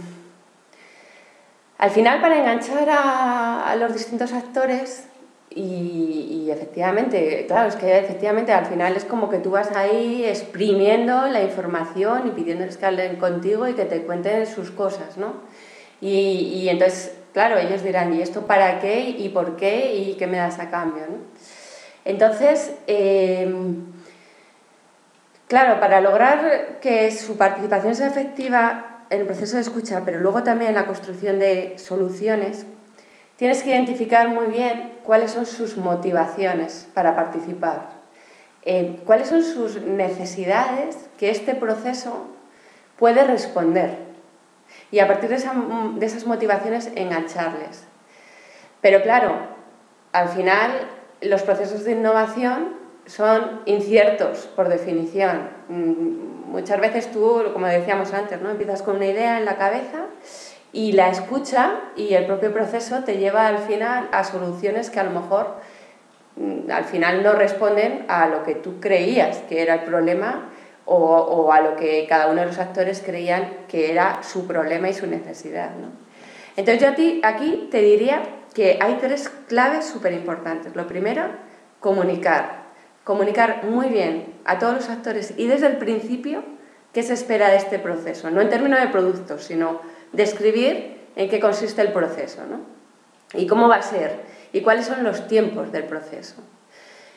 al 1.78 1.88
final 1.88 2.20
para 2.20 2.36
enganchar 2.36 2.86
a, 2.90 3.74
los 3.76 3.94
distintos 3.94 4.34
actores 4.34 5.06
y, 5.48 6.50
efectivamente, 6.50 7.46
claro, 7.46 7.70
es 7.70 7.76
que 7.76 7.96
efectivamente 7.98 8.52
al 8.52 8.66
final 8.66 8.94
es 8.94 9.06
como 9.06 9.30
que 9.30 9.38
tú 9.38 9.52
vas 9.52 9.74
ahí 9.74 10.26
exprimiendo 10.26 11.26
la 11.28 11.42
información 11.42 12.28
y 12.28 12.30
pidiéndoles 12.32 12.76
que 12.76 12.84
hablen 12.84 13.16
contigo 13.16 13.66
y 13.68 13.72
que 13.72 13.86
te 13.86 14.02
cuenten 14.02 14.46
sus 14.46 14.70
cosas, 14.70 15.16
¿no? 15.16 15.32
Y, 16.02 16.68
entonces, 16.68 17.16
claro, 17.32 17.56
ellos 17.56 17.82
dirán, 17.82 18.12
¿y 18.12 18.20
esto 18.20 18.42
para 18.42 18.80
qué? 18.80 19.00
¿Y 19.00 19.30
por 19.30 19.56
qué? 19.56 19.94
¿Y 19.94 20.16
qué 20.16 20.26
me 20.26 20.36
das 20.36 20.58
a 20.58 20.68
cambio? 20.68 21.04
Entonces, 22.04 22.74
em, 22.86 23.93
claro, 25.48 25.80
para 25.80 26.00
lograr 26.00 26.78
que 26.80 27.10
su 27.10 27.36
participación 27.36 27.94
sea 27.94 28.08
efectiva 28.08 29.06
en 29.10 29.20
el 29.20 29.26
proceso 29.26 29.56
de 29.56 29.62
escucha, 29.62 30.02
pero 30.04 30.20
luego 30.20 30.42
también 30.42 30.70
en 30.70 30.74
la 30.74 30.86
construcción 30.86 31.38
de 31.38 31.78
soluciones, 31.78 32.66
tienes 33.36 33.62
que 33.62 33.70
identificar 33.70 34.28
muy 34.28 34.46
bien 34.46 34.92
cuáles 35.04 35.32
son 35.32 35.46
sus 35.46 35.76
motivaciones 35.76 36.88
para 36.94 37.14
participar, 37.14 37.90
eh, 38.62 39.00
cuáles 39.04 39.28
son 39.28 39.42
sus 39.42 39.80
necesidades 39.82 40.96
que 41.18 41.30
este 41.30 41.54
proceso 41.54 42.26
puede 42.98 43.24
responder 43.24 43.98
y 44.90 45.00
a 45.00 45.08
partir 45.08 45.28
de, 45.30 45.36
esas 46.06 46.26
motivaciones 46.26 46.90
engancharles. 46.94 47.84
Pero 48.80 49.02
claro, 49.02 49.36
al 50.12 50.28
final 50.28 50.70
los 51.20 51.42
procesos 51.42 51.84
de 51.84 51.92
innovación 51.92 52.83
son 53.06 53.60
inciertos 53.66 54.48
por 54.56 54.68
definición. 54.68 55.48
Mm, 55.68 56.50
muchas 56.50 56.80
veces 56.80 57.10
tú, 57.12 57.42
como 57.52 57.66
decíamos 57.66 58.12
antes, 58.12 58.40
¿no? 58.40 58.50
empiezas 58.50 58.82
con 58.82 58.96
una 58.96 59.06
idea 59.06 59.38
en 59.38 59.44
la 59.44 59.56
cabeza 59.56 60.06
y 60.72 60.92
la 60.92 61.08
escucha 61.08 61.80
y 61.96 62.14
el 62.14 62.26
propio 62.26 62.52
proceso 62.52 63.04
te 63.04 63.18
lleva 63.18 63.46
al 63.46 63.58
final 63.58 64.08
a 64.12 64.24
soluciones 64.24 64.90
que 64.90 65.00
a 65.00 65.04
lo 65.04 65.10
mejor 65.10 65.54
mm, 66.36 66.70
al 66.70 66.84
final 66.84 67.22
no 67.22 67.32
responden 67.32 68.04
a 68.08 68.26
lo 68.26 68.42
que 68.42 68.54
tú 68.54 68.80
creías 68.80 69.38
que 69.48 69.62
era 69.62 69.74
el 69.74 69.80
problema 69.84 70.50
o, 70.86 71.50
a 71.50 71.60
lo 71.60 71.76
que 71.76 72.06
cada 72.08 72.26
uno 72.26 72.42
de 72.42 72.48
los 72.48 72.58
actores 72.58 73.02
creían 73.04 73.50
que 73.68 73.90
era 73.90 74.22
su 74.22 74.46
problema 74.46 74.88
y 74.88 74.94
su 74.94 75.06
necesidad. 75.06 75.70
¿no? 75.70 75.88
Entonces 76.56 76.82
yo 76.82 76.90
a 76.90 76.94
ti, 76.94 77.20
aquí 77.24 77.68
te 77.70 77.80
diría 77.80 78.22
que 78.52 78.78
hay 78.80 78.98
tres 79.00 79.30
claves 79.48 79.86
súper 79.86 80.12
importantes. 80.12 80.76
Lo 80.76 80.86
primero, 80.86 81.22
comunicar. 81.80 82.63
Comunicar 83.04 83.64
muy 83.64 83.88
bien 83.88 84.34
a 84.44 84.58
todos 84.58 84.74
los 84.74 84.88
actores 84.88 85.34
y 85.36 85.46
desde 85.46 85.66
el 85.66 85.76
principio 85.76 86.42
qué 86.92 87.02
se 87.02 87.12
espera 87.12 87.48
de 87.50 87.56
este 87.56 87.78
proceso. 87.78 88.30
No 88.30 88.40
en 88.40 88.48
términos 88.48 88.80
de 88.80 88.88
productos, 88.88 89.44
sino 89.44 89.80
describir 90.12 91.02
en 91.16 91.28
qué 91.28 91.40
consiste 91.40 91.82
el 91.82 91.92
proceso 91.92 92.42
¿no? 92.48 92.60
y 93.38 93.46
cómo 93.46 93.68
va 93.68 93.76
a 93.76 93.82
ser 93.82 94.20
y 94.52 94.62
cuáles 94.62 94.86
son 94.86 95.04
los 95.04 95.26
tiempos 95.26 95.72
del 95.72 95.84
proceso. 95.84 96.36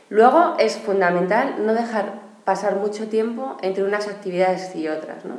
Luego 0.10 0.56
es 0.58 0.78
fundamental 0.78 1.65
no 1.65 1.73
dejar 1.73 2.28
pasar 2.43 2.78
mucho 2.78 3.10
tiempo 3.10 3.58
entre 3.62 3.84
unas 3.84 4.08
actividades 4.08 4.76
y 4.76 4.88
otras. 4.88 5.26
¿no? 5.26 5.36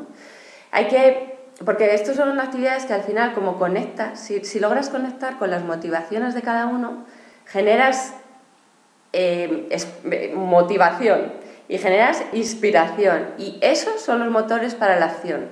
Hay 0.70 0.88
que, 0.88 1.38
porque 1.64 1.94
estas 1.94 2.16
son 2.16 2.38
actividades 2.38 2.84
que 2.84 2.92
al 2.92 3.02
final, 3.02 3.32
como 3.32 3.58
conectas, 3.58 4.20
si, 4.20 4.61
logras 4.61 4.90
conectar 4.90 5.38
con 5.38 5.50
las 5.50 5.64
motivaciones 5.64 6.34
de 6.34 6.42
cada 6.42 6.66
uno, 6.66 7.06
generas 7.46 8.14
eh, 9.20 10.33
motivación 10.35 11.33
y 11.68 11.78
generas 11.78 12.22
inspiración. 12.33 13.35
Y 13.37 13.59
esos 13.61 14.00
son 14.00 14.20
los 14.20 14.31
motores 14.31 14.74
para 14.74 14.98
la 14.98 15.07
acción. 15.07 15.48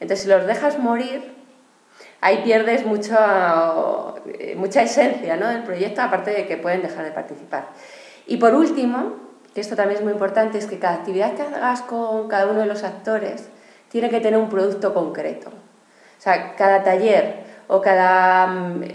Entonces, 0.00 0.24
si 0.24 0.28
los 0.28 0.46
dejas 0.46 0.78
morir, 0.78 1.34
ahí 2.22 2.40
pierdes 2.42 2.86
mucho, 2.86 4.16
eh, 4.26 4.54
mucha 4.56 4.82
esencia 4.82 5.36
¿no? 5.36 5.48
del 5.48 5.62
proyecto, 5.62 6.00
aparte 6.00 6.30
de 6.30 6.46
que 6.46 6.56
pueden 6.56 6.82
dejar 6.82 7.04
de 7.04 7.10
participar. 7.10 7.66
Y 8.26 8.38
por 8.38 8.54
último, 8.54 9.16
que 9.54 9.60
esto 9.60 9.76
también 9.76 9.98
es 9.98 10.02
muy 10.02 10.14
importante, 10.14 10.56
es 10.56 10.66
que 10.66 10.78
cada 10.78 10.94
actividad 10.94 11.34
que 11.34 11.42
hagas 11.42 11.82
con 11.82 12.28
cada 12.28 12.46
uno 12.46 12.60
de 12.60 12.66
los 12.66 12.82
actores 12.82 13.48
tiene 13.90 14.08
que 14.08 14.20
tener 14.20 14.40
un 14.40 14.48
producto 14.48 14.94
concreto. 14.94 15.50
O 15.50 16.22
sea, 16.22 16.56
cada 16.56 16.82
taller 16.82 17.51
o 17.72 17.80
cada, 17.80 18.52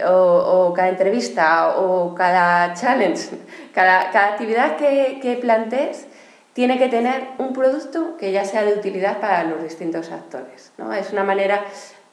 o, 0.08 0.72
cada 0.72 0.88
entrevista 0.88 1.76
o 1.78 2.14
cada 2.14 2.74
challenge, 2.74 3.30
cada, 3.74 4.10
cada 4.12 4.28
actividad 4.28 4.76
que, 4.76 5.18
que, 5.20 5.36
plantees 5.36 6.06
tiene 6.52 6.78
que 6.78 6.88
tener 6.88 7.30
un 7.38 7.52
producto 7.52 8.16
que 8.16 8.30
ya 8.30 8.44
sea 8.44 8.62
de 8.62 8.74
utilidad 8.74 9.18
para 9.18 9.42
los 9.42 9.62
distintos 9.64 10.12
actores. 10.12 10.72
¿no? 10.78 10.92
Es 10.92 11.12
una 11.12 11.24
manera 11.24 11.64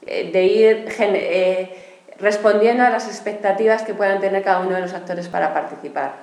eh, 0.08 0.32
de 0.32 0.44
ir 0.44 0.88
eh, 1.00 2.02
respondiendo 2.18 2.84
a 2.84 2.90
las 2.90 3.08
expectativas 3.08 3.84
que 3.84 3.94
puedan 3.94 4.20
tener 4.20 4.44
cada 4.44 4.62
uno 4.62 4.74
de 4.74 4.82
los 4.82 4.94
actores 4.94 5.28
para 5.28 5.54
participar. 5.54 6.14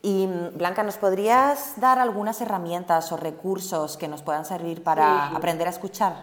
Y 0.00 0.26
Blanca, 0.54 0.84
¿nos 0.84 0.96
podrías 0.96 1.78
dar 1.78 1.98
algunas 1.98 2.40
herramientas 2.40 3.12
o 3.12 3.18
recursos 3.18 3.98
que 3.98 4.08
nos 4.08 4.22
puedan 4.22 4.46
servir 4.46 4.82
para 4.82 5.28
aprender 5.28 5.66
a 5.66 5.70
escuchar? 5.70 6.14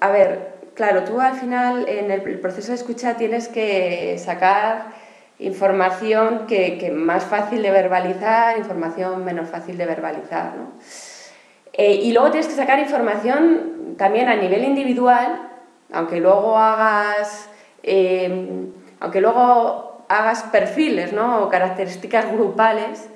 A 0.00 0.10
ver, 0.10 0.57
claro, 0.78 1.02
tú 1.02 1.20
al 1.20 1.34
final 1.34 1.88
en 1.88 2.12
el 2.12 2.22
proceso 2.38 2.68
de 2.68 2.76
escucha 2.76 3.16
tienes 3.16 3.48
que 3.48 4.16
sacar 4.16 4.92
información 5.40 6.46
que, 6.46 6.92
más 6.94 7.24
fácil 7.24 7.62
de 7.62 7.72
verbalizar, 7.72 8.56
información 8.56 9.24
menos 9.24 9.48
fácil 9.48 9.76
de 9.76 9.86
verbalizar. 9.86 10.54
¿no? 10.56 10.70
Eh, 11.72 11.94
y 11.94 12.12
luego 12.12 12.30
tienes 12.30 12.46
que 12.46 12.54
sacar 12.54 12.78
información 12.78 13.96
también 13.98 14.28
a 14.28 14.36
nivel 14.36 14.62
individual, 14.62 15.50
aunque 15.92 16.20
luego 16.20 16.56
hagas, 16.56 17.50
eh, 17.82 18.68
aunque 19.00 19.20
luego 19.20 20.04
hagas 20.08 20.44
perfiles 20.44 21.12
¿no? 21.12 21.42
o 21.42 21.48
características 21.48 22.30
grupales, 22.30 23.10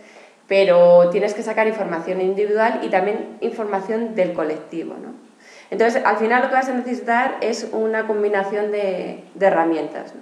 pero 0.49 1.11
tienes 1.11 1.33
que 1.33 1.45
sacar 1.45 1.69
información 1.69 2.21
individual 2.21 2.81
y 2.83 2.89
también 2.89 3.39
información 3.41 4.17
del 4.17 4.33
colectivo. 4.33 4.95
¿no? 5.01 5.32
Entonces, 5.73 6.05
al 6.05 6.19
final 6.19 6.43
lo 6.43 6.49
que 6.51 6.55
vas 6.55 6.69
a 6.69 6.75
necesitar 6.75 7.39
es 7.41 7.67
una 7.73 8.07
combinación 8.07 8.71
de, 8.71 9.25
herramientas. 9.41 10.13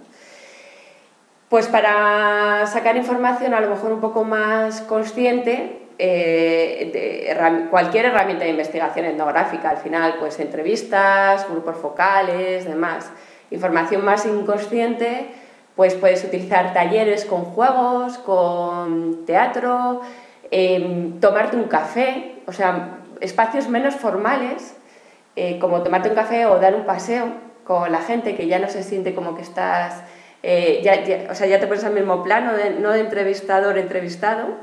Pues 1.48 1.66
para 1.66 2.68
sacar 2.68 2.96
información 2.96 3.52
a 3.52 3.60
lo 3.60 3.68
mejor 3.68 3.92
un 3.92 4.00
poco 4.00 4.22
más 4.22 4.80
consciente, 4.82 5.80
eh, 5.98 7.36
cualquier 7.68 8.04
herramienta 8.04 8.44
de 8.44 8.50
investigación 8.50 9.06
etnográfica, 9.06 9.70
al 9.70 9.78
final, 9.78 10.18
pues 10.20 10.38
entrevistas, 10.38 11.50
grupos 11.50 11.78
focales, 11.78 12.64
demás. 12.64 13.10
Información 13.50 14.04
más 14.04 14.26
inconsciente, 14.26 15.32
pues 15.74 15.94
puedes 15.94 16.22
utilizar 16.22 16.72
talleres 16.72 17.24
con 17.24 17.42
juegos, 17.42 18.18
con 18.18 19.26
teatro, 19.26 20.02
em, 20.52 21.18
tomarte 21.18 21.56
un 21.56 21.64
café, 21.64 22.36
o 22.46 22.52
sea, 22.52 22.98
espacios 23.20 23.68
menos 23.68 23.96
formales, 23.96 24.76
eh, 25.42 25.58
como 25.58 25.82
tomarte 25.82 26.10
un 26.10 26.14
café 26.14 26.44
o 26.44 26.58
dar 26.58 26.74
un 26.74 26.84
paseo 26.84 27.32
con 27.64 27.90
la 27.90 28.02
gente 28.02 28.36
que 28.36 28.46
ya 28.46 28.58
no 28.58 28.68
se 28.68 28.82
siente 28.82 29.14
como 29.14 29.34
que 29.34 29.40
estás, 29.40 30.02
eh, 30.42 30.80
ya, 30.82 31.30
o 31.30 31.34
sea, 31.34 31.46
ya 31.46 31.58
te 31.58 31.66
pones 31.66 31.82
al 31.84 31.94
mismo 31.94 32.22
plano, 32.22 32.52
no 32.78 32.90
de 32.90 33.00
entrevistador 33.00 33.78
entrevistado 33.78 34.58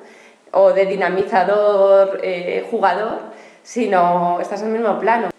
o 0.51 0.73
de 0.73 0.85
dinamizador 0.85 2.19
eh, 2.21 2.63
jugador, 2.69 3.19
sino 3.63 4.39
estás 4.39 4.61
al 4.61 4.69
mismo 4.69 4.99
plano. 4.99 5.29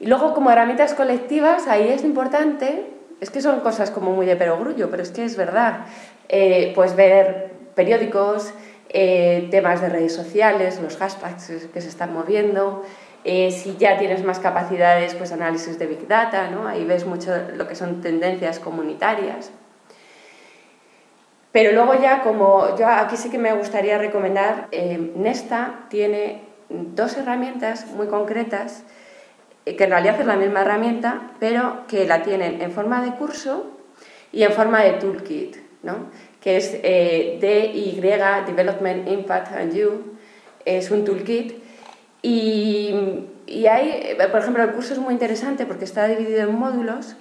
Y 0.00 0.06
luego 0.06 0.32
como 0.32 0.50
herramientas 0.50 0.94
colectivas, 0.94 1.68
ahí 1.68 1.88
es 1.88 2.02
importante 2.02 2.86
Es 3.20 3.30
que 3.30 3.40
son 3.40 3.60
cosas 3.60 3.90
como 3.90 4.12
muy 4.12 4.26
de 4.26 4.36
perogrullo, 4.36 4.90
pero 4.90 5.02
es 5.02 5.10
que 5.10 5.24
es 5.24 5.36
verdad. 5.36 5.86
Eh, 6.28 6.72
pues 6.74 6.96
ver 6.96 7.52
periódicos, 7.74 8.52
eh, 8.88 9.48
temas 9.50 9.80
de 9.80 9.88
redes 9.88 10.14
sociales, 10.14 10.80
los 10.80 10.96
hashtags 10.96 11.68
que 11.72 11.80
se 11.80 11.88
están 11.88 12.12
moviendo, 12.12 12.82
eh, 13.24 13.50
si 13.50 13.76
ya 13.76 13.98
tienes 13.98 14.22
más 14.22 14.38
capacidades, 14.38 15.14
pues 15.14 15.32
análisis 15.32 15.78
de 15.78 15.86
Big 15.86 16.06
Data, 16.06 16.50
¿no? 16.50 16.68
ahí 16.68 16.84
ves 16.84 17.06
mucho 17.06 17.32
lo 17.56 17.66
que 17.66 17.74
son 17.74 18.00
tendencias 18.00 18.58
comunitarias. 18.58 19.50
Pero 21.52 21.72
luego 21.72 21.94
ya, 21.94 22.22
como 22.22 22.76
yo 22.76 22.88
aquí 22.88 23.16
sí 23.16 23.30
que 23.30 23.38
me 23.38 23.52
gustaría 23.52 23.96
recomendar, 23.96 24.68
eh, 24.72 25.12
Nesta 25.14 25.86
tiene 25.88 26.42
dos 26.68 27.16
herramientas 27.16 27.86
muy 27.86 28.08
concretas, 28.08 28.82
eh, 29.64 29.76
que 29.76 29.84
en 29.84 29.90
realidad 29.90 30.20
es 30.20 30.26
la 30.26 30.36
misma 30.36 30.62
herramienta, 30.62 31.30
pero 31.40 31.86
que 31.88 32.06
la 32.06 32.22
tienen 32.22 32.60
en 32.60 32.72
forma 32.72 33.04
de 33.04 33.12
curso 33.12 33.66
y 34.32 34.42
en 34.42 34.52
forma 34.52 34.82
de 34.82 34.94
toolkit, 34.94 35.56
¿no? 35.82 36.10
que 36.40 36.58
es 36.58 36.78
eh, 36.82 37.38
DY, 37.40 38.00
Development 38.46 39.08
Impact 39.08 39.52
and 39.52 39.74
You, 39.74 40.16
es 40.64 40.90
un 40.90 41.04
toolkit. 41.04 41.63
Y, 42.26 43.26
y 43.46 43.66
hay, 43.66 44.16
por 44.30 44.40
ejemplo, 44.40 44.62
el 44.62 44.70
curso 44.70 44.94
es 44.94 44.98
muy 44.98 45.12
interesante 45.12 45.66
porque 45.66 45.84
está 45.84 46.08
dividido 46.08 46.48
en 46.48 46.54
módulos 46.54 47.16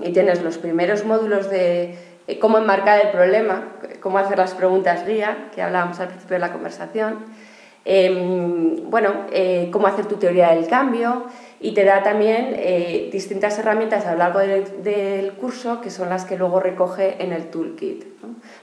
y 0.00 0.12
tienes 0.12 0.42
los 0.42 0.58
primeros 0.58 1.04
módulos 1.04 1.48
de 1.48 1.96
eh, 2.26 2.38
cómo 2.40 2.58
enmarcar 2.58 3.06
el 3.06 3.12
problema, 3.12 3.68
cómo 4.00 4.18
hacer 4.18 4.38
las 4.38 4.54
preguntas 4.54 5.06
guía, 5.06 5.50
que 5.54 5.62
hablábamos 5.62 6.00
al 6.00 6.08
principio 6.08 6.34
de 6.34 6.40
la 6.40 6.52
conversación, 6.52 7.18
em, 7.86 8.90
bueno, 8.90 9.26
eh, 9.32 9.68
cómo 9.72 9.86
hacer 9.86 10.06
tu 10.06 10.16
teoría 10.16 10.50
del 10.50 10.66
cambio 10.66 11.26
y 11.60 11.72
te 11.72 11.84
da 11.84 12.02
también 12.02 12.52
eh, 12.56 13.08
distintas 13.12 13.58
herramientas 13.58 14.04
a 14.04 14.12
lo 14.12 14.18
largo 14.18 14.40
del, 14.40 15.32
curso 15.40 15.80
que 15.80 15.90
son 15.90 16.10
las 16.10 16.24
que 16.24 16.36
luego 16.36 16.60
recoge 16.60 17.22
en 17.22 17.32
el 17.32 17.48
toolkit. 17.48 18.04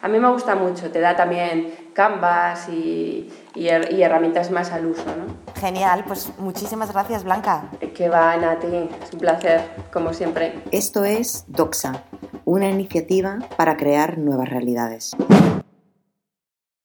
A 0.02 0.08
mí 0.08 0.20
me 0.20 0.30
gusta 0.30 0.56
mucho, 0.56 0.92
te 0.92 1.00
da 1.00 1.16
también 1.16 1.74
canvas 1.94 2.70
y, 2.70 3.32
y, 3.56 3.68
herramientas 3.68 4.52
más 4.52 4.72
al 4.72 4.86
uso. 4.86 5.06
¿no? 5.06 5.54
Genial, 5.60 6.04
pues 6.06 6.32
muchísimas 6.38 6.92
gracias 6.92 7.24
Blanca. 7.24 7.70
Que 7.96 8.10
van 8.10 8.44
a 8.44 8.60
ti, 8.60 8.68
es 9.02 9.14
un 9.14 9.20
placer, 9.20 9.62
como 9.92 10.14
siempre. 10.14 10.54
Esto 10.72 11.04
es 11.04 11.46
Doxa 11.48 12.04
una 12.46 12.70
iniciativa 12.70 13.40
para 13.58 13.78
crear 13.78 14.18
nuevas 14.18 14.50
realidades. 14.50 15.16